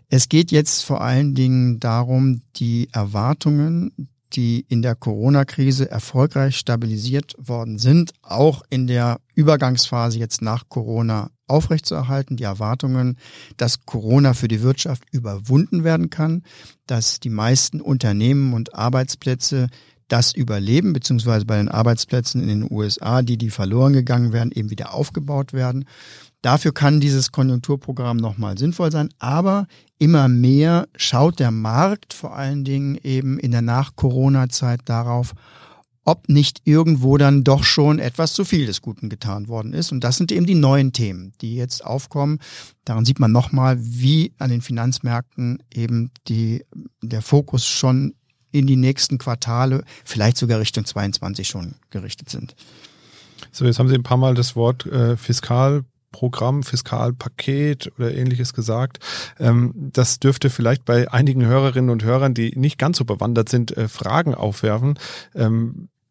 Es 0.08 0.28
geht 0.28 0.52
jetzt 0.52 0.84
vor 0.84 1.02
allen 1.02 1.34
Dingen 1.34 1.80
darum, 1.80 2.42
die 2.56 2.88
Erwartungen, 2.92 4.08
die 4.32 4.64
in 4.68 4.82
der 4.82 4.94
Corona-Krise 4.94 5.90
erfolgreich 5.90 6.56
stabilisiert 6.56 7.34
worden 7.38 7.78
sind, 7.78 8.12
auch 8.22 8.62
in 8.70 8.86
der 8.86 9.20
Übergangsphase 9.34 10.18
jetzt 10.18 10.42
nach 10.42 10.68
Corona 10.68 11.30
aufrechtzuerhalten, 11.46 12.36
die 12.36 12.44
Erwartungen, 12.44 13.16
dass 13.56 13.86
Corona 13.86 14.34
für 14.34 14.48
die 14.48 14.62
Wirtschaft 14.62 15.04
überwunden 15.12 15.82
werden 15.82 16.10
kann, 16.10 16.42
dass 16.86 17.20
die 17.20 17.30
meisten 17.30 17.80
Unternehmen 17.80 18.52
und 18.52 18.74
Arbeitsplätze 18.74 19.68
das 20.08 20.34
überleben, 20.34 20.94
beziehungsweise 20.94 21.44
bei 21.44 21.56
den 21.56 21.68
Arbeitsplätzen 21.68 22.40
in 22.40 22.48
den 22.48 22.70
USA, 22.70 23.22
die, 23.22 23.36
die 23.36 23.50
verloren 23.50 23.92
gegangen 23.92 24.32
wären, 24.32 24.50
eben 24.52 24.70
wieder 24.70 24.94
aufgebaut 24.94 25.52
werden. 25.52 25.84
Dafür 26.42 26.72
kann 26.72 27.00
dieses 27.00 27.32
Konjunkturprogramm 27.32 28.16
nochmal 28.16 28.56
sinnvoll 28.56 28.92
sein, 28.92 29.08
aber 29.18 29.66
immer 29.98 30.28
mehr 30.28 30.88
schaut 30.96 31.40
der 31.40 31.50
Markt 31.50 32.14
vor 32.14 32.36
allen 32.36 32.64
Dingen 32.64 32.96
eben 33.02 33.38
in 33.38 33.50
der 33.50 33.62
Nach-Corona-Zeit 33.62 34.82
darauf, 34.84 35.34
ob 36.04 36.28
nicht 36.28 36.62
irgendwo 36.64 37.18
dann 37.18 37.44
doch 37.44 37.64
schon 37.64 37.98
etwas 37.98 38.32
zu 38.32 38.44
viel 38.44 38.66
des 38.66 38.80
Guten 38.80 39.10
getan 39.10 39.48
worden 39.48 39.74
ist. 39.74 39.92
Und 39.92 40.04
das 40.04 40.16
sind 40.16 40.32
eben 40.32 40.46
die 40.46 40.54
neuen 40.54 40.92
Themen, 40.92 41.34
die 41.42 41.54
jetzt 41.54 41.84
aufkommen. 41.84 42.38
Daran 42.86 43.04
sieht 43.04 43.18
man 43.18 43.30
nochmal, 43.30 43.76
wie 43.78 44.32
an 44.38 44.48
den 44.48 44.62
Finanzmärkten 44.62 45.62
eben 45.74 46.10
die, 46.28 46.64
der 47.02 47.20
Fokus 47.20 47.66
schon 47.66 48.14
in 48.52 48.66
die 48.66 48.76
nächsten 48.76 49.18
Quartale, 49.18 49.84
vielleicht 50.04 50.38
sogar 50.38 50.60
Richtung 50.60 50.86
22 50.86 51.46
schon 51.46 51.74
gerichtet 51.90 52.30
sind. 52.30 52.54
So, 53.52 53.66
jetzt 53.66 53.78
haben 53.78 53.88
Sie 53.88 53.94
ein 53.94 54.02
paar 54.02 54.16
Mal 54.16 54.34
das 54.34 54.56
Wort 54.56 54.86
äh, 54.86 55.16
Fiskal 55.16 55.84
Programm, 56.12 56.62
Fiskalpaket 56.62 57.92
oder 57.98 58.14
ähnliches 58.14 58.54
gesagt. 58.54 58.98
Ähm, 59.38 59.72
das 59.74 60.18
dürfte 60.20 60.50
vielleicht 60.50 60.84
bei 60.84 61.10
einigen 61.10 61.44
Hörerinnen 61.44 61.90
und 61.90 62.04
Hörern, 62.04 62.34
die 62.34 62.52
nicht 62.56 62.78
ganz 62.78 62.98
so 62.98 63.04
bewandert 63.04 63.48
sind, 63.48 63.76
äh, 63.76 63.88
Fragen 63.88 64.34
aufwerfen. 64.34 64.98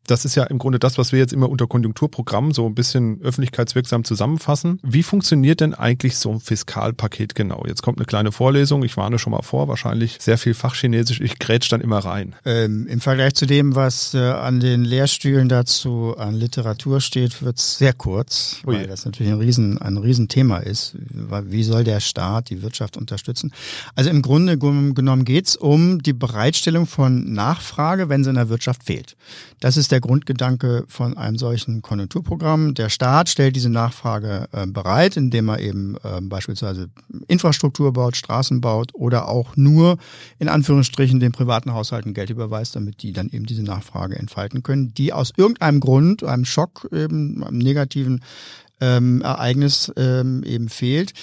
Das 0.07 0.23
ist 0.23 0.35
ja 0.35 0.45
im 0.45 0.57
Grunde 0.57 0.79
das, 0.79 0.97
was 0.97 1.11
wir 1.11 1.19
jetzt 1.19 1.33
immer 1.33 1.49
unter 1.49 1.67
Konjunkturprogramm 1.67 2.53
so 2.53 2.65
ein 2.65 2.73
bisschen 2.73 3.21
öffentlichkeitswirksam 3.21 4.05
zusammenfassen. 4.05 4.79
Wie 4.81 5.03
funktioniert 5.03 5.59
denn 5.59 5.73
eigentlich 5.73 6.17
so 6.17 6.31
ein 6.31 6.39
Fiskalpaket 6.39 7.35
genau? 7.35 7.63
Jetzt 7.67 7.83
kommt 7.83 7.99
eine 7.99 8.05
kleine 8.05 8.31
Vorlesung, 8.31 8.83
ich 8.83 8.95
warne 8.95 9.19
schon 9.19 9.31
mal 9.31 9.41
vor, 9.41 9.67
wahrscheinlich 9.67 10.17
sehr 10.19 10.37
viel 10.37 10.53
Fachchinesisch, 10.53 11.19
ich 11.19 11.39
grätsch 11.39 11.69
dann 11.69 11.81
immer 11.81 11.99
rein. 11.99 12.35
Ähm, 12.45 12.87
Im 12.87 13.01
Vergleich 13.01 13.35
zu 13.35 13.45
dem, 13.45 13.75
was 13.75 14.13
äh, 14.13 14.19
an 14.19 14.61
den 14.61 14.85
Lehrstühlen 14.85 15.49
dazu 15.49 16.15
an 16.17 16.35
Literatur 16.35 17.01
steht, 17.01 17.41
wird's 17.41 17.77
sehr 17.77 17.93
kurz, 17.93 18.61
Ui. 18.65 18.75
weil 18.75 18.87
das 18.87 19.03
natürlich 19.03 19.33
ein 19.33 19.39
Riesen, 19.39 19.77
ein 19.77 19.97
Riesenthema 19.97 20.59
ist. 20.59 20.95
Wie 20.97 21.63
soll 21.63 21.83
der 21.83 21.99
Staat 21.99 22.49
die 22.49 22.61
Wirtschaft 22.61 22.95
unterstützen? 22.95 23.51
Also 23.95 24.09
im 24.09 24.21
Grunde 24.21 24.57
genommen 24.57 25.25
geht's 25.25 25.57
um 25.57 26.01
die 26.01 26.13
Bereitstellung 26.13 26.87
von 26.87 27.33
Nachfrage, 27.33 28.07
wenn 28.07 28.23
sie 28.23 28.29
in 28.29 28.37
der 28.37 28.47
Wirtschaft 28.47 28.83
fehlt. 28.85 29.17
Das 29.59 29.75
ist 29.75 29.91
der 29.91 29.96
Grundgedanke 29.99 30.85
von 30.87 31.17
einem 31.17 31.37
solchen 31.37 31.81
Konjunkturprogramm. 31.81 32.73
Der 32.73 32.89
Staat 32.89 33.29
stellt 33.29 33.55
diese 33.55 33.69
Nachfrage 33.69 34.47
äh, 34.51 34.65
bereit, 34.67 35.17
indem 35.17 35.49
er 35.49 35.59
eben 35.59 35.95
äh, 36.03 36.21
beispielsweise 36.21 36.89
Infrastruktur 37.27 37.93
baut, 37.93 38.15
Straßen 38.15 38.61
baut 38.61 38.91
oder 38.93 39.27
auch 39.27 39.55
nur 39.55 39.97
in 40.39 40.49
Anführungsstrichen 40.49 41.19
den 41.19 41.31
privaten 41.31 41.73
Haushalten 41.73 42.13
Geld 42.13 42.29
überweist, 42.29 42.75
damit 42.75 43.01
die 43.01 43.13
dann 43.13 43.29
eben 43.29 43.45
diese 43.45 43.63
Nachfrage 43.63 44.15
entfalten 44.17 44.63
können, 44.63 44.93
die 44.93 45.13
aus 45.13 45.33
irgendeinem 45.35 45.79
Grund, 45.79 46.23
einem 46.23 46.45
Schock, 46.45 46.87
eben 46.91 47.43
einem 47.43 47.57
negativen 47.57 48.21
ähm, 48.79 49.21
Ereignis 49.21 49.91
ähm, 49.97 50.43
eben 50.43 50.69
fehlt. 50.69 51.13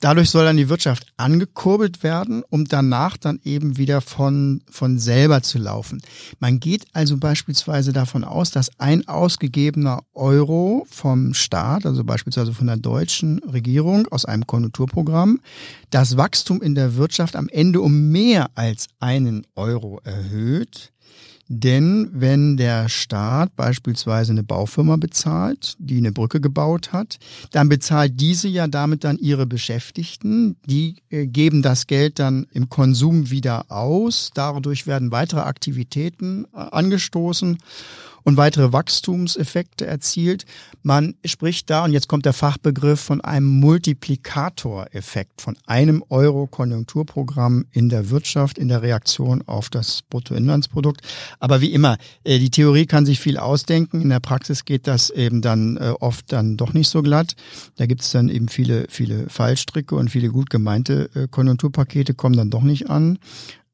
Dadurch 0.00 0.30
soll 0.30 0.44
dann 0.44 0.56
die 0.56 0.68
Wirtschaft 0.68 1.06
angekurbelt 1.16 2.02
werden, 2.02 2.42
um 2.48 2.64
danach 2.64 3.16
dann 3.16 3.40
eben 3.44 3.76
wieder 3.76 4.00
von, 4.00 4.62
von 4.70 4.98
selber 4.98 5.42
zu 5.42 5.58
laufen. 5.58 6.00
Man 6.38 6.58
geht 6.60 6.86
also 6.92 7.16
beispielsweise 7.16 7.92
davon 7.92 8.24
aus, 8.24 8.50
dass 8.50 8.70
ein 8.78 9.06
ausgegebener 9.06 10.00
Euro 10.14 10.86
vom 10.90 11.34
Staat, 11.34 11.86
also 11.86 12.04
beispielsweise 12.04 12.52
von 12.52 12.66
der 12.66 12.78
deutschen 12.78 13.38
Regierung 13.40 14.08
aus 14.08 14.24
einem 14.24 14.46
Konjunkturprogramm, 14.46 15.40
das 15.90 16.16
Wachstum 16.16 16.62
in 16.62 16.74
der 16.74 16.96
Wirtschaft 16.96 17.36
am 17.36 17.48
Ende 17.48 17.80
um 17.80 18.10
mehr 18.10 18.50
als 18.54 18.88
einen 18.98 19.46
Euro 19.54 20.00
erhöht. 20.04 20.92
Denn 21.52 22.10
wenn 22.12 22.56
der 22.56 22.88
Staat 22.88 23.56
beispielsweise 23.56 24.30
eine 24.30 24.44
Baufirma 24.44 24.94
bezahlt, 24.94 25.74
die 25.80 25.96
eine 25.96 26.12
Brücke 26.12 26.40
gebaut 26.40 26.92
hat, 26.92 27.18
dann 27.50 27.68
bezahlt 27.68 28.20
diese 28.20 28.46
ja 28.46 28.68
damit 28.68 29.02
dann 29.02 29.18
ihre 29.18 29.46
Beschäftigten. 29.46 30.54
Die 30.66 31.02
äh, 31.10 31.26
geben 31.26 31.60
das 31.62 31.88
Geld 31.88 32.20
dann 32.20 32.46
im 32.52 32.68
Konsum 32.68 33.30
wieder 33.30 33.64
aus. 33.68 34.30
Dadurch 34.32 34.86
werden 34.86 35.10
weitere 35.10 35.40
Aktivitäten 35.40 36.44
äh, 36.54 36.58
angestoßen 36.58 37.58
und 38.24 38.36
weitere 38.36 38.72
Wachstumseffekte 38.72 39.86
erzielt. 39.86 40.44
Man 40.82 41.14
spricht 41.24 41.70
da, 41.70 41.84
und 41.84 41.92
jetzt 41.92 42.08
kommt 42.08 42.24
der 42.24 42.32
Fachbegriff, 42.32 43.00
von 43.00 43.20
einem 43.20 43.46
Multiplikatoreffekt, 43.46 45.40
von 45.40 45.56
einem 45.66 46.04
Euro 46.08 46.46
Konjunkturprogramm 46.46 47.66
in 47.70 47.88
der 47.88 48.10
Wirtschaft, 48.10 48.58
in 48.58 48.68
der 48.68 48.82
Reaktion 48.82 49.42
auf 49.46 49.70
das 49.70 50.02
Bruttoinlandsprodukt. 50.02 51.00
Aber 51.38 51.60
wie 51.60 51.72
immer, 51.72 51.98
äh, 52.24 52.38
die 52.38 52.50
Theorie 52.50 52.86
kann 52.86 53.06
sich 53.06 53.20
viel 53.20 53.38
ausdenken. 53.38 54.00
In 54.00 54.10
der 54.10 54.20
Praxis 54.20 54.64
geht 54.64 54.86
das 54.86 55.10
eben 55.10 55.42
dann 55.42 55.76
äh, 55.76 55.92
oft 56.00 56.32
dann 56.32 56.56
doch 56.56 56.72
nicht 56.72 56.88
so 56.88 57.02
glatt. 57.02 57.34
Da 57.76 57.86
gibt 57.86 58.02
es 58.02 58.10
dann 58.10 58.28
eben 58.28 58.48
viele, 58.48 58.86
viele 58.88 59.28
Fallstricke 59.28 59.94
und 59.94 60.10
viele 60.10 60.28
gut 60.28 60.50
gemeinte 60.50 61.10
äh, 61.14 61.28
Konjunkturpakete 61.28 62.14
kommen 62.14 62.36
dann 62.36 62.50
doch 62.50 62.62
nicht 62.62 62.90
an. 62.90 63.18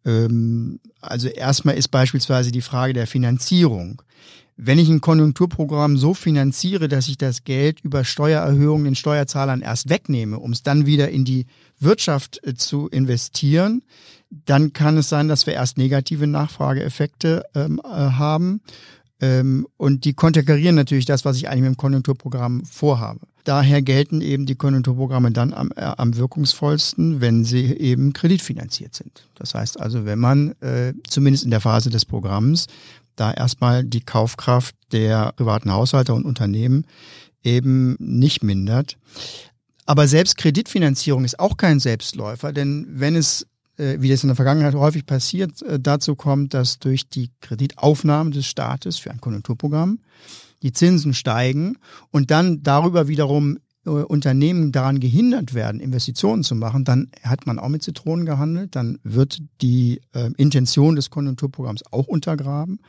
Ähm, 0.07 0.81
also 1.01 1.29
erstmal 1.29 1.77
ist 1.77 1.89
beispielsweise 1.89 2.53
die 2.53 2.63
Frage 2.63 2.95
der 2.95 3.07
Finanzierung. 3.07 4.01
Wenn 4.57 4.79
ich 4.79 4.89
ein 4.89 5.03
Konjunkturprogramm 5.03 5.99
so 5.99 6.15
finanziere, 6.15 6.89
dass 6.89 7.09
ich 7.09 7.19
das 7.19 7.45
Geld 7.45 7.81
über 7.83 8.05
Steuererhöhungen 8.05 8.87
den 8.87 8.95
Steuerzahlern 8.95 9.61
erst 9.61 9.91
wegnehme, 9.91 10.39
um 10.39 10.53
es 10.53 10.63
dann 10.63 10.87
wieder 10.87 11.11
in 11.11 11.27
die 11.27 11.45
Wirtschaft 11.79 12.41
äh, 12.47 12.55
zu 12.55 12.89
investieren, 12.89 13.83
dann 14.31 14.73
kann 14.73 14.97
es 14.97 15.09
sein, 15.09 15.29
dass 15.29 15.47
wir 15.47 15.55
erst 15.55 15.77
negative 15.77 16.27
Nachfrageeffekte 16.27 17.45
ähm, 17.55 17.81
äh, 17.85 17.89
haben. 17.89 18.63
Ähm, 19.21 19.67
und 19.77 20.05
die 20.05 20.15
konterkarieren 20.15 20.75
natürlich 20.75 21.05
das, 21.05 21.25
was 21.25 21.37
ich 21.37 21.49
eigentlich 21.49 21.63
mit 21.63 21.75
dem 21.75 21.77
Konjunkturprogramm 21.77 22.65
vorhabe. 22.65 23.21
Daher 23.47 23.81
gelten 23.81 24.23
eben 24.23 24.45
die 24.45 24.57
Konjunkturprogramme 24.57 25.31
dann 25.31 25.55
am, 25.55 25.71
äh, 25.77 25.83
am 25.83 26.17
wirkungsvollsten, 26.17 27.21
wenn 27.21 27.45
sie 27.45 27.67
eben 27.79 28.13
kreditfinanziert 28.13 28.93
sind. 28.93 29.29
Das 29.37 29.55
heißt 29.55 29.79
also, 29.79 30.05
wenn 30.05 30.19
man 30.19 30.51
äh, 30.61 30.95
zumindest 31.09 31.45
in 31.45 31.53
der 31.53 31.61
Phase 31.61 31.89
des 31.89 32.05
Programms 32.05 32.67
da 33.15 33.33
erstmal 33.33 33.85
die 33.85 34.01
Kaufkraft 34.01 34.75
der 34.91 35.31
privaten 35.37 35.71
Haushalte 35.71 36.13
und 36.13 36.25
Unternehmen 36.25 36.87
eben 37.45 37.95
nicht 38.01 38.43
mindert. 38.43 38.99
Aber 39.85 40.09
selbst 40.09 40.37
Kreditfinanzierung 40.39 41.25
ist 41.25 41.39
auch 41.39 41.57
kein 41.57 41.79
Selbstläufer, 41.79 42.53
denn 42.53 42.89
wenn 42.91 43.15
es 43.15 43.47
äh, 43.77 43.99
wie 44.01 44.09
das 44.09 44.25
in 44.25 44.29
der 44.29 44.37
Vergangenheit 44.37 44.75
häufig 44.75 45.07
passiert, 45.07 45.63
äh, 45.63 45.79
dazu 45.79 46.17
kommt, 46.17 46.53
dass 46.53 46.81
durch 46.81 47.09
die 47.09 47.31
Kreditaufnahme 47.41 48.31
des 48.31 48.47
Staates 48.47 48.99
für 48.99 49.13
ein 49.13 49.21
Konjunkturprogramm 49.21 50.01
die 50.63 50.73
Zinsen 50.73 51.15
steigen 51.15 51.79
und 52.11 52.31
dann 52.31 52.63
darüber 52.63 53.09
wiederum 53.09 53.59
äh, 53.87 53.91
Unternehmen 53.91 54.73
daran 54.73 54.99
gehindert 54.99 55.55
werden, 55.55 55.81
Investitionen 55.81 56.43
zu 56.43 56.57
machen, 56.57 56.85
dann 56.85 57.09
hat 57.23 57.47
man 57.47 57.59
auch 57.59 57.69
mit 57.69 57.83
Zitronen 57.83 58.27
gehandelt, 58.27 58.75
dann 58.75 58.99
wird 59.05 59.41
die 59.63 60.01
äh, 60.13 60.31
Intention 60.37 60.97
des 60.97 61.11
Konjunkturprogramms 61.11 61.85
auch 61.93 62.09
untergraben. 62.09 62.81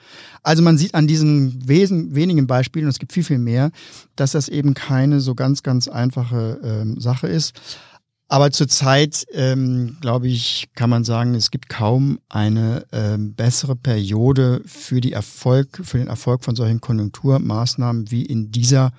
Also 0.42 0.64
man 0.64 0.78
sieht 0.78 0.96
an 0.96 1.08
diesen 1.08 1.68
wesen, 1.68 2.16
wenigen 2.16 2.48
Beispielen, 2.48 2.86
und 2.86 2.92
es 2.92 3.00
gibt 3.00 3.14
viel, 3.14 3.24
viel 3.24 3.38
mehr, 3.38 3.72
dass 4.16 4.32
das 4.32 4.50
eben 4.50 4.74
keine 4.74 5.20
so 5.20 5.36
ganz, 5.36 5.62
ganz 5.62 5.88
einfache 5.88 6.60
ähm, 6.64 7.00
Sache 7.00 7.28
ist. 7.28 7.60
Aber 8.30 8.52
zurzeit, 8.52 9.26
ähm, 9.32 9.98
glaube 10.02 10.28
ich, 10.28 10.68
kann 10.76 10.90
man 10.90 11.06
sagen, 11.06 11.34
es 11.34 11.50
gibt 11.50 11.70
kaum 11.70 12.20
eine 12.28 12.86
ähm, 12.92 13.34
bessere 13.36 13.78
Periode 13.78 14.62
für 14.66 15.00
die 15.00 15.14
Erfolg, 15.14 15.80
für 15.84 15.98
den 15.98 16.08
Erfolg 16.08 16.44
von 16.44 16.56
solchen 16.56 16.82
Konjunkturmaßnahmen 16.82 18.12
wie 18.12 18.26
in 18.26 18.52
dieser 18.52 18.92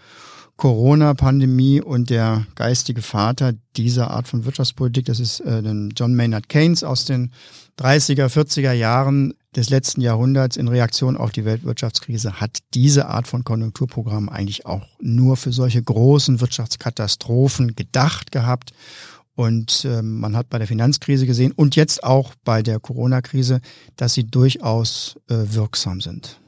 Corona-Pandemie 0.57 1.81
und 1.81 2.11
der 2.11 2.47
geistige 2.57 3.03
Vater 3.03 3.53
dieser 3.77 4.11
Art 4.11 4.27
von 4.27 4.45
Wirtschaftspolitik, 4.45 5.05
das 5.05 5.21
ist 5.21 5.41
äh, 5.41 5.61
John 5.95 6.14
Maynard 6.14 6.49
Keynes 6.49 6.83
aus 6.83 7.05
den 7.05 7.31
30er, 7.79 8.27
40er 8.27 8.73
Jahren 8.73 9.35
des 9.55 9.71
letzten 9.71 10.01
Jahrhunderts 10.01 10.57
in 10.57 10.69
Reaktion 10.69 11.17
auf 11.17 11.31
die 11.31 11.45
Weltwirtschaftskrise 11.45 12.41
hat 12.41 12.59
diese 12.75 13.07
Art 13.07 13.29
von 13.29 13.45
Konjunkturprogramm 13.45 14.29
eigentlich 14.29 14.67
auch 14.67 14.83
nur 15.01 15.37
für 15.37 15.53
solche 15.53 15.83
großen 15.83 16.41
Wirtschaftskatastrophen 16.41 17.77
gedacht 17.77 18.33
gehabt 18.33 18.73
und 19.38 19.85
ähm, 19.85 20.18
man 20.18 20.37
hat 20.37 20.51
bei 20.51 20.59
der 20.59 20.66
Finanzkrise 20.66 21.24
gesehen 21.24 21.53
und 21.53 21.77
jetzt 21.77 22.03
auch 22.03 22.35
bei 22.42 22.61
der 22.61 22.81
Corona-Krise, 22.81 23.61
dass 23.94 24.14
sie 24.14 24.24
durchaus 24.24 25.14
äh, 25.29 25.37
wirksam 25.55 26.01
sind. 26.01 26.40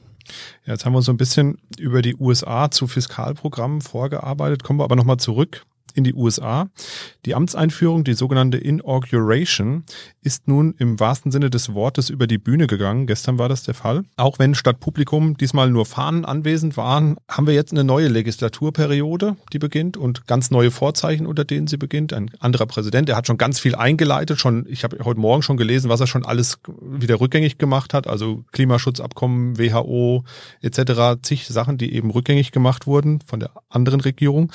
Ja, 0.65 0.73
jetzt 0.73 0.85
haben 0.85 0.91
wir 0.91 1.01
so 1.01 1.13
ein 1.13 1.17
bisschen 1.17 1.57
über 1.79 2.01
die 2.01 2.17
USA 2.17 2.69
zu 2.69 2.87
Fiskalprogrammen 2.87 3.79
vorgearbeitet. 3.79 4.63
Kommen 4.63 4.79
wir 4.79 4.83
aber 4.83 4.97
nochmal 4.97 5.17
zurück 5.17 5.65
in 5.97 6.03
die 6.03 6.13
USA. 6.13 6.69
Die 7.25 7.35
Amtseinführung, 7.35 8.03
die 8.03 8.13
sogenannte 8.13 8.57
Inauguration, 8.57 9.83
ist 10.21 10.47
nun 10.47 10.75
im 10.77 10.99
wahrsten 10.99 11.31
Sinne 11.31 11.49
des 11.49 11.73
Wortes 11.73 12.09
über 12.09 12.27
die 12.27 12.37
Bühne 12.37 12.67
gegangen. 12.67 13.07
Gestern 13.07 13.39
war 13.39 13.49
das 13.49 13.63
der 13.63 13.73
Fall. 13.73 14.03
Auch 14.17 14.39
wenn 14.39 14.55
statt 14.55 14.79
Publikum 14.79 15.37
diesmal 15.37 15.69
nur 15.69 15.85
Fahnen 15.85 16.25
anwesend 16.25 16.77
waren, 16.77 17.17
haben 17.27 17.47
wir 17.47 17.53
jetzt 17.53 17.71
eine 17.71 17.83
neue 17.83 18.07
Legislaturperiode, 18.07 19.35
die 19.53 19.59
beginnt 19.59 19.97
und 19.97 20.27
ganz 20.27 20.51
neue 20.51 20.71
Vorzeichen, 20.71 21.25
unter 21.25 21.45
denen 21.45 21.67
sie 21.67 21.77
beginnt. 21.77 22.13
Ein 22.13 22.31
anderer 22.39 22.65
Präsident, 22.65 23.09
der 23.09 23.15
hat 23.15 23.27
schon 23.27 23.37
ganz 23.37 23.59
viel 23.59 23.75
eingeleitet. 23.75 24.39
Schon, 24.39 24.65
ich 24.69 24.83
habe 24.83 24.97
heute 25.03 25.19
Morgen 25.19 25.41
schon 25.41 25.57
gelesen, 25.57 25.89
was 25.89 25.99
er 25.99 26.07
schon 26.07 26.25
alles 26.25 26.59
wieder 26.81 27.19
rückgängig 27.19 27.57
gemacht 27.57 27.93
hat. 27.93 28.07
Also 28.07 28.43
Klimaschutzabkommen, 28.51 29.57
WHO 29.57 30.23
etc. 30.61 31.21
zig 31.21 31.47
Sachen, 31.47 31.77
die 31.77 31.93
eben 31.93 32.11
rückgängig 32.11 32.51
gemacht 32.51 32.87
wurden 32.87 33.19
von 33.25 33.39
der 33.39 33.51
anderen 33.69 34.01
Regierung. 34.01 34.51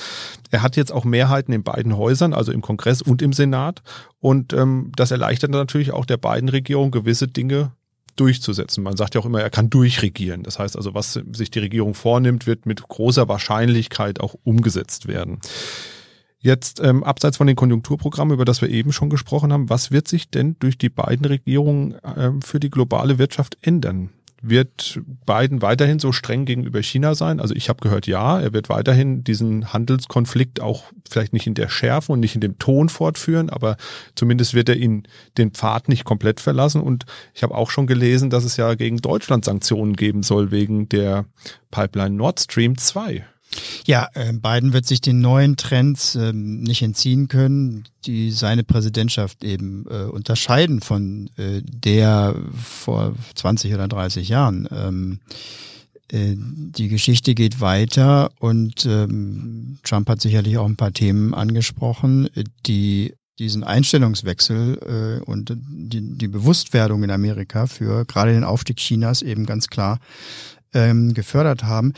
Er 0.51 0.61
hat 0.61 0.75
jetzt 0.75 0.91
auch 0.91 1.03
mehr 1.03 1.26
Mehrheiten 1.27 1.53
in 1.53 1.63
beiden 1.63 1.97
Häusern, 1.97 2.33
also 2.33 2.51
im 2.51 2.61
Kongress 2.61 3.01
und 3.01 3.21
im 3.21 3.33
Senat. 3.33 3.81
Und 4.19 4.53
ähm, 4.53 4.91
das 4.95 5.11
erleichtert 5.11 5.51
natürlich 5.51 5.91
auch 5.91 6.05
der 6.05 6.17
beiden 6.17 6.49
Regierung 6.49 6.91
gewisse 6.91 7.27
Dinge 7.27 7.71
durchzusetzen. 8.15 8.83
Man 8.83 8.97
sagt 8.97 9.13
ja 9.13 9.21
auch 9.21 9.25
immer, 9.25 9.41
er 9.41 9.49
kann 9.49 9.69
durchregieren. 9.69 10.43
Das 10.43 10.57
heißt 10.57 10.75
also, 10.75 10.93
was 10.93 11.19
sich 11.33 11.51
die 11.51 11.59
Regierung 11.59 11.93
vornimmt, 11.93 12.47
wird 12.47 12.65
mit 12.65 12.87
großer 12.87 13.27
Wahrscheinlichkeit 13.27 14.19
auch 14.19 14.35
umgesetzt 14.43 15.07
werden. 15.07 15.39
Jetzt 16.39 16.79
ähm, 16.79 17.03
abseits 17.03 17.37
von 17.37 17.47
den 17.47 17.55
Konjunkturprogrammen, 17.55 18.33
über 18.33 18.45
das 18.45 18.61
wir 18.61 18.69
eben 18.69 18.91
schon 18.91 19.09
gesprochen 19.09 19.51
haben, 19.51 19.69
was 19.69 19.91
wird 19.91 20.07
sich 20.07 20.29
denn 20.29 20.55
durch 20.59 20.77
die 20.77 20.89
beiden 20.89 21.25
Regierungen 21.25 21.95
ähm, 22.15 22.41
für 22.41 22.59
die 22.59 22.69
globale 22.69 23.17
Wirtschaft 23.17 23.57
ändern? 23.61 24.11
Wird 24.41 24.99
Biden 25.25 25.61
weiterhin 25.61 25.99
so 25.99 26.11
streng 26.11 26.45
gegenüber 26.45 26.81
China 26.81 27.15
sein? 27.15 27.39
Also 27.39 27.55
ich 27.55 27.69
habe 27.69 27.79
gehört, 27.81 28.05
ja, 28.05 28.39
er 28.39 28.53
wird 28.53 28.69
weiterhin 28.69 29.23
diesen 29.23 29.73
Handelskonflikt 29.73 30.61
auch 30.61 30.83
vielleicht 31.09 31.33
nicht 31.33 31.47
in 31.47 31.55
der 31.55 31.69
Schärfe 31.69 32.11
und 32.11 32.19
nicht 32.19 32.35
in 32.35 32.41
dem 32.41 32.59
Ton 32.59 32.89
fortführen, 32.89 33.49
aber 33.49 33.77
zumindest 34.15 34.53
wird 34.53 34.69
er 34.69 34.75
ihn 34.75 35.07
den 35.37 35.51
Pfad 35.51 35.89
nicht 35.89 36.03
komplett 36.03 36.39
verlassen. 36.39 36.81
Und 36.81 37.05
ich 37.33 37.43
habe 37.43 37.55
auch 37.55 37.71
schon 37.71 37.87
gelesen, 37.87 38.29
dass 38.29 38.43
es 38.43 38.57
ja 38.57 38.75
gegen 38.75 38.97
Deutschland 38.97 39.45
Sanktionen 39.45 39.95
geben 39.95 40.23
soll 40.23 40.51
wegen 40.51 40.87
der 40.89 41.25
Pipeline 41.71 42.15
Nord 42.15 42.39
Stream 42.39 42.77
2. 42.77 43.25
Ja, 43.85 44.09
äh, 44.13 44.33
Biden 44.33 44.73
wird 44.73 44.85
sich 44.85 45.01
den 45.01 45.21
neuen 45.21 45.55
Trends 45.55 46.15
ähm, 46.15 46.61
nicht 46.61 46.81
entziehen 46.81 47.27
können, 47.27 47.85
die 48.05 48.31
seine 48.31 48.63
Präsidentschaft 48.63 49.43
eben 49.43 49.85
äh, 49.89 50.03
unterscheiden 50.03 50.81
von 50.81 51.29
äh, 51.37 51.61
der 51.63 52.35
vor 52.53 53.15
20 53.35 53.73
oder 53.73 53.87
30 53.87 54.29
Jahren. 54.29 54.67
Ähm, 54.71 55.19
äh, 56.11 56.35
die 56.35 56.87
Geschichte 56.89 57.33
geht 57.33 57.61
weiter 57.61 58.31
und 58.39 58.85
ähm, 58.85 59.79
Trump 59.83 60.09
hat 60.09 60.21
sicherlich 60.21 60.57
auch 60.57 60.65
ein 60.65 60.77
paar 60.77 60.93
Themen 60.93 61.33
angesprochen, 61.33 62.29
die 62.65 63.13
diesen 63.39 63.63
Einstellungswechsel 63.63 65.21
äh, 65.21 65.23
und 65.23 65.55
die, 65.55 66.17
die 66.17 66.27
Bewusstwerdung 66.27 67.03
in 67.03 67.11
Amerika 67.11 67.67
für 67.67 68.03
gerade 68.05 68.33
den 68.33 68.43
Aufstieg 68.43 68.77
Chinas 68.77 69.21
eben 69.21 69.45
ganz 69.45 69.67
klar 69.67 69.99
ähm, 70.73 71.13
gefördert 71.13 71.63
haben 71.63 71.93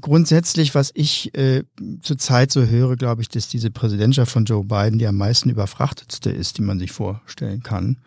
grundsätzlich, 0.00 0.74
was 0.74 0.90
ich 0.94 1.36
äh, 1.36 1.64
zurzeit 2.02 2.50
so 2.50 2.64
höre, 2.64 2.96
glaube 2.96 3.22
ich, 3.22 3.28
dass 3.28 3.48
diese 3.48 3.70
Präsidentschaft 3.70 4.32
von 4.32 4.44
Joe 4.44 4.64
Biden 4.64 4.98
die 4.98 5.06
am 5.06 5.16
meisten 5.16 5.50
überfrachtetste 5.50 6.30
ist, 6.30 6.58
die 6.58 6.62
man 6.62 6.78
sich 6.78 6.92
vorstellen 6.92 7.62
kann. 7.62 7.98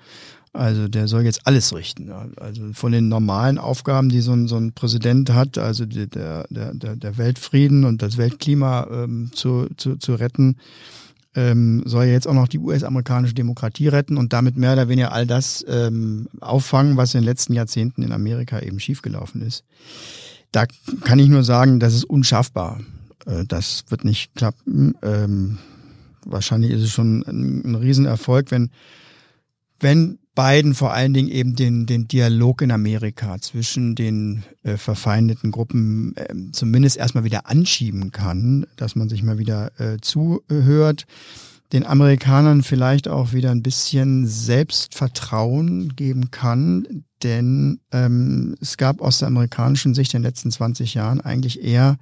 Also 0.54 0.88
der 0.88 1.08
soll 1.08 1.24
jetzt 1.24 1.46
alles 1.46 1.76
richten. 1.76 2.12
Also 2.38 2.74
von 2.74 2.92
den 2.92 3.10
normalen 3.10 3.60
Aufgaben, 3.60 4.10
die 4.10 4.22
so 4.22 4.34
ein, 4.34 4.48
so 4.48 4.58
ein 4.58 4.74
Präsident 4.74 5.30
hat, 5.32 5.60
also 5.60 5.86
der, 5.86 6.08
der, 6.50 6.74
der, 6.74 7.18
Weltfrieden 7.18 7.86
und 7.86 8.02
das 8.02 8.18
Weltklima 8.18 8.88
ähm, 8.90 9.30
zu, 9.34 9.68
zu, 9.78 9.98
zu 9.98 10.16
retten, 10.16 10.58
ähm, 11.36 11.84
soll 11.86 12.06
jetzt 12.06 12.28
auch 12.28 12.34
noch 12.34 12.48
die 12.48 12.58
US-amerikanische 12.58 13.36
Demokratie 13.36 13.88
retten 13.90 14.18
und 14.18 14.34
damit 14.34 14.58
mehr 14.58 14.74
oder 14.74 14.90
weniger 14.90 15.12
all 15.12 15.28
das 15.28 15.64
ähm, 15.68 16.28
auffangen, 16.42 16.98
was 16.98 17.14
in 17.14 17.22
den 17.22 17.26
letzten 17.26 17.54
Jahrzehnten 17.54 18.02
in 18.02 18.12
Amerika 18.12 18.60
eben 18.60 18.80
schiefgelaufen 18.80 19.44
ist. 19.44 19.64
Da 20.52 20.66
kann 21.04 21.20
ich 21.20 21.30
nur 21.30 21.44
sagen, 21.44 21.80
das 21.80 21.94
ist 21.94 22.06
unschaffbar. 22.06 22.80
Äh, 23.26 23.46
das 23.46 23.86
wird 23.90 24.06
nicht 24.06 24.34
klappen. 24.36 24.96
Ähm, 25.02 25.58
wahrscheinlich 26.26 26.72
ist 26.72 26.82
es 26.82 26.92
schon 26.92 27.24
ein, 27.28 27.76
Riesenerfolg, 27.76 28.52
wenn, 28.52 28.70
wenn 29.80 30.20
Biden 30.36 30.76
vor 30.76 30.94
allen 30.94 31.14
Dingen 31.14 31.30
eben 31.30 31.56
den, 31.56 31.86
den 31.88 32.08
Dialog 32.08 32.62
in 32.62 32.72
Amerika 32.72 33.40
zwischen 33.40 33.96
den 33.96 34.44
äh, 34.64 34.78
verfeindeten 34.78 35.52
Gruppen 35.52 36.16
äh, 36.16 36.34
zumindest 36.52 36.98
erstmal 36.98 37.24
wieder 37.24 37.48
anschieben 37.48 38.12
kann, 38.12 38.68
dass 38.76 38.96
man 38.96 39.10
sich 39.10 39.24
mal 39.24 39.40
wieder 39.40 39.72
äh, 39.80 39.98
zuhört 40.00 41.06
den 41.74 41.86
Amerikanern 41.86 42.64
vielleicht 42.64 43.08
auch 43.08 43.34
wieder 43.34 43.52
ein 43.52 43.64
bisschen 43.64 44.26
Selbstvertrauen 44.26 45.96
geben 45.96 46.32
kann, 46.32 47.04
denn 47.24 47.80
ähm, 47.92 48.56
es 48.62 48.78
gab 48.78 49.02
aus 49.02 49.20
der 49.20 49.28
amerikanischen 49.28 49.94
Sicht 49.94 50.14
in 50.14 50.22
den 50.22 50.28
letzten 50.28 50.52
20 50.52 50.94
Jahren 50.94 51.20
eigentlich 51.20 51.64
eher 51.64 51.98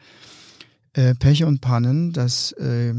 äh, 0.94 1.16
Pech 1.16 1.44
und 1.46 1.62
Pannen. 1.62 2.14
Das 2.14 2.52
äh, 2.54 2.94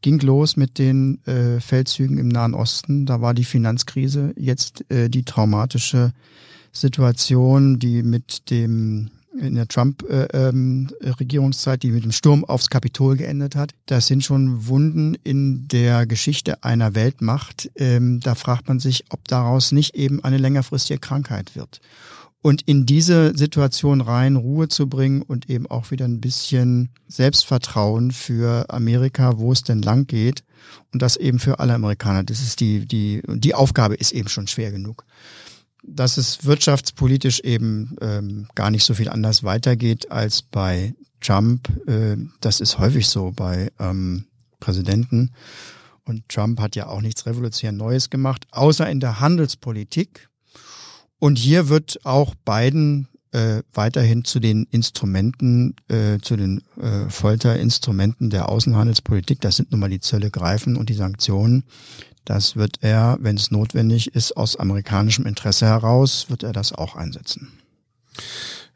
ging 0.00 0.20
los 0.20 0.56
mit 0.56 0.78
den 0.78 1.24
äh, 1.26 1.60
Feldzügen 1.60 2.18
im 2.18 2.28
Nahen 2.28 2.54
Osten. 2.54 3.06
Da 3.06 3.20
war 3.20 3.34
die 3.34 3.44
Finanzkrise, 3.44 4.32
jetzt 4.36 4.90
äh, 4.90 5.08
die 5.08 5.24
traumatische 5.24 6.12
Situation, 6.72 7.78
die 7.78 8.02
mit 8.02 8.50
dem 8.50 9.10
in 9.40 9.54
der 9.54 9.68
Trump-Regierungszeit, 9.68 11.84
äh, 11.84 11.86
ähm, 11.86 11.90
die 11.90 11.94
mit 11.94 12.04
dem 12.04 12.12
Sturm 12.12 12.44
aufs 12.44 12.68
Kapitol 12.70 13.16
geendet 13.16 13.56
hat. 13.56 13.72
Das 13.86 14.06
sind 14.06 14.24
schon 14.24 14.66
Wunden 14.66 15.14
in 15.24 15.68
der 15.68 16.06
Geschichte 16.06 16.64
einer 16.64 16.94
Weltmacht. 16.94 17.70
Ähm, 17.76 18.20
da 18.20 18.34
fragt 18.34 18.68
man 18.68 18.80
sich, 18.80 19.04
ob 19.10 19.28
daraus 19.28 19.72
nicht 19.72 19.94
eben 19.94 20.24
eine 20.24 20.38
längerfristige 20.38 21.00
Krankheit 21.00 21.56
wird. 21.56 21.80
Und 22.40 22.62
in 22.62 22.86
diese 22.86 23.36
Situation 23.36 24.00
rein 24.00 24.36
Ruhe 24.36 24.68
zu 24.68 24.88
bringen 24.88 25.22
und 25.22 25.50
eben 25.50 25.66
auch 25.66 25.90
wieder 25.90 26.04
ein 26.04 26.20
bisschen 26.20 26.90
Selbstvertrauen 27.08 28.12
für 28.12 28.70
Amerika, 28.70 29.38
wo 29.38 29.50
es 29.50 29.64
denn 29.64 29.82
lang 29.82 30.06
geht. 30.06 30.44
Und 30.92 31.02
das 31.02 31.16
eben 31.16 31.40
für 31.40 31.58
alle 31.58 31.74
Amerikaner. 31.74 32.22
Das 32.22 32.40
ist 32.40 32.60
die, 32.60 32.86
die, 32.86 33.22
die 33.26 33.54
Aufgabe 33.54 33.96
ist 33.96 34.12
eben 34.12 34.28
schon 34.28 34.46
schwer 34.46 34.70
genug 34.70 35.04
dass 35.82 36.16
es 36.16 36.44
wirtschaftspolitisch 36.44 37.40
eben 37.40 37.96
ähm, 38.00 38.48
gar 38.54 38.70
nicht 38.70 38.84
so 38.84 38.94
viel 38.94 39.08
anders 39.08 39.44
weitergeht 39.44 40.10
als 40.10 40.42
bei 40.42 40.94
Trump. 41.20 41.68
Äh, 41.86 42.16
das 42.40 42.60
ist 42.60 42.78
häufig 42.78 43.08
so 43.08 43.32
bei 43.34 43.70
ähm, 43.78 44.26
Präsidenten. 44.60 45.32
Und 46.04 46.28
Trump 46.28 46.60
hat 46.60 46.74
ja 46.74 46.86
auch 46.86 47.02
nichts 47.02 47.26
revolutionär 47.26 47.72
Neues 47.72 48.10
gemacht, 48.10 48.46
außer 48.50 48.88
in 48.88 49.00
der 49.00 49.20
Handelspolitik. 49.20 50.28
Und 51.18 51.38
hier 51.38 51.68
wird 51.68 52.04
auch 52.04 52.34
Biden 52.34 53.08
äh, 53.32 53.62
weiterhin 53.74 54.24
zu 54.24 54.40
den 54.40 54.66
Instrumenten, 54.70 55.76
äh, 55.88 56.18
zu 56.20 56.36
den 56.36 56.62
äh, 56.80 57.10
Folterinstrumenten 57.10 58.30
der 58.30 58.48
Außenhandelspolitik, 58.48 59.40
das 59.40 59.56
sind 59.56 59.70
nun 59.70 59.80
mal 59.80 59.90
die 59.90 60.00
Zölle 60.00 60.30
greifen 60.30 60.76
und 60.76 60.88
die 60.88 60.94
Sanktionen, 60.94 61.64
das 62.28 62.56
wird 62.56 62.78
er, 62.82 63.16
wenn 63.20 63.36
es 63.36 63.50
notwendig 63.50 64.14
ist, 64.14 64.36
aus 64.36 64.56
amerikanischem 64.56 65.26
Interesse 65.26 65.66
heraus, 65.66 66.26
wird 66.28 66.42
er 66.42 66.52
das 66.52 66.72
auch 66.72 66.94
einsetzen. 66.94 67.52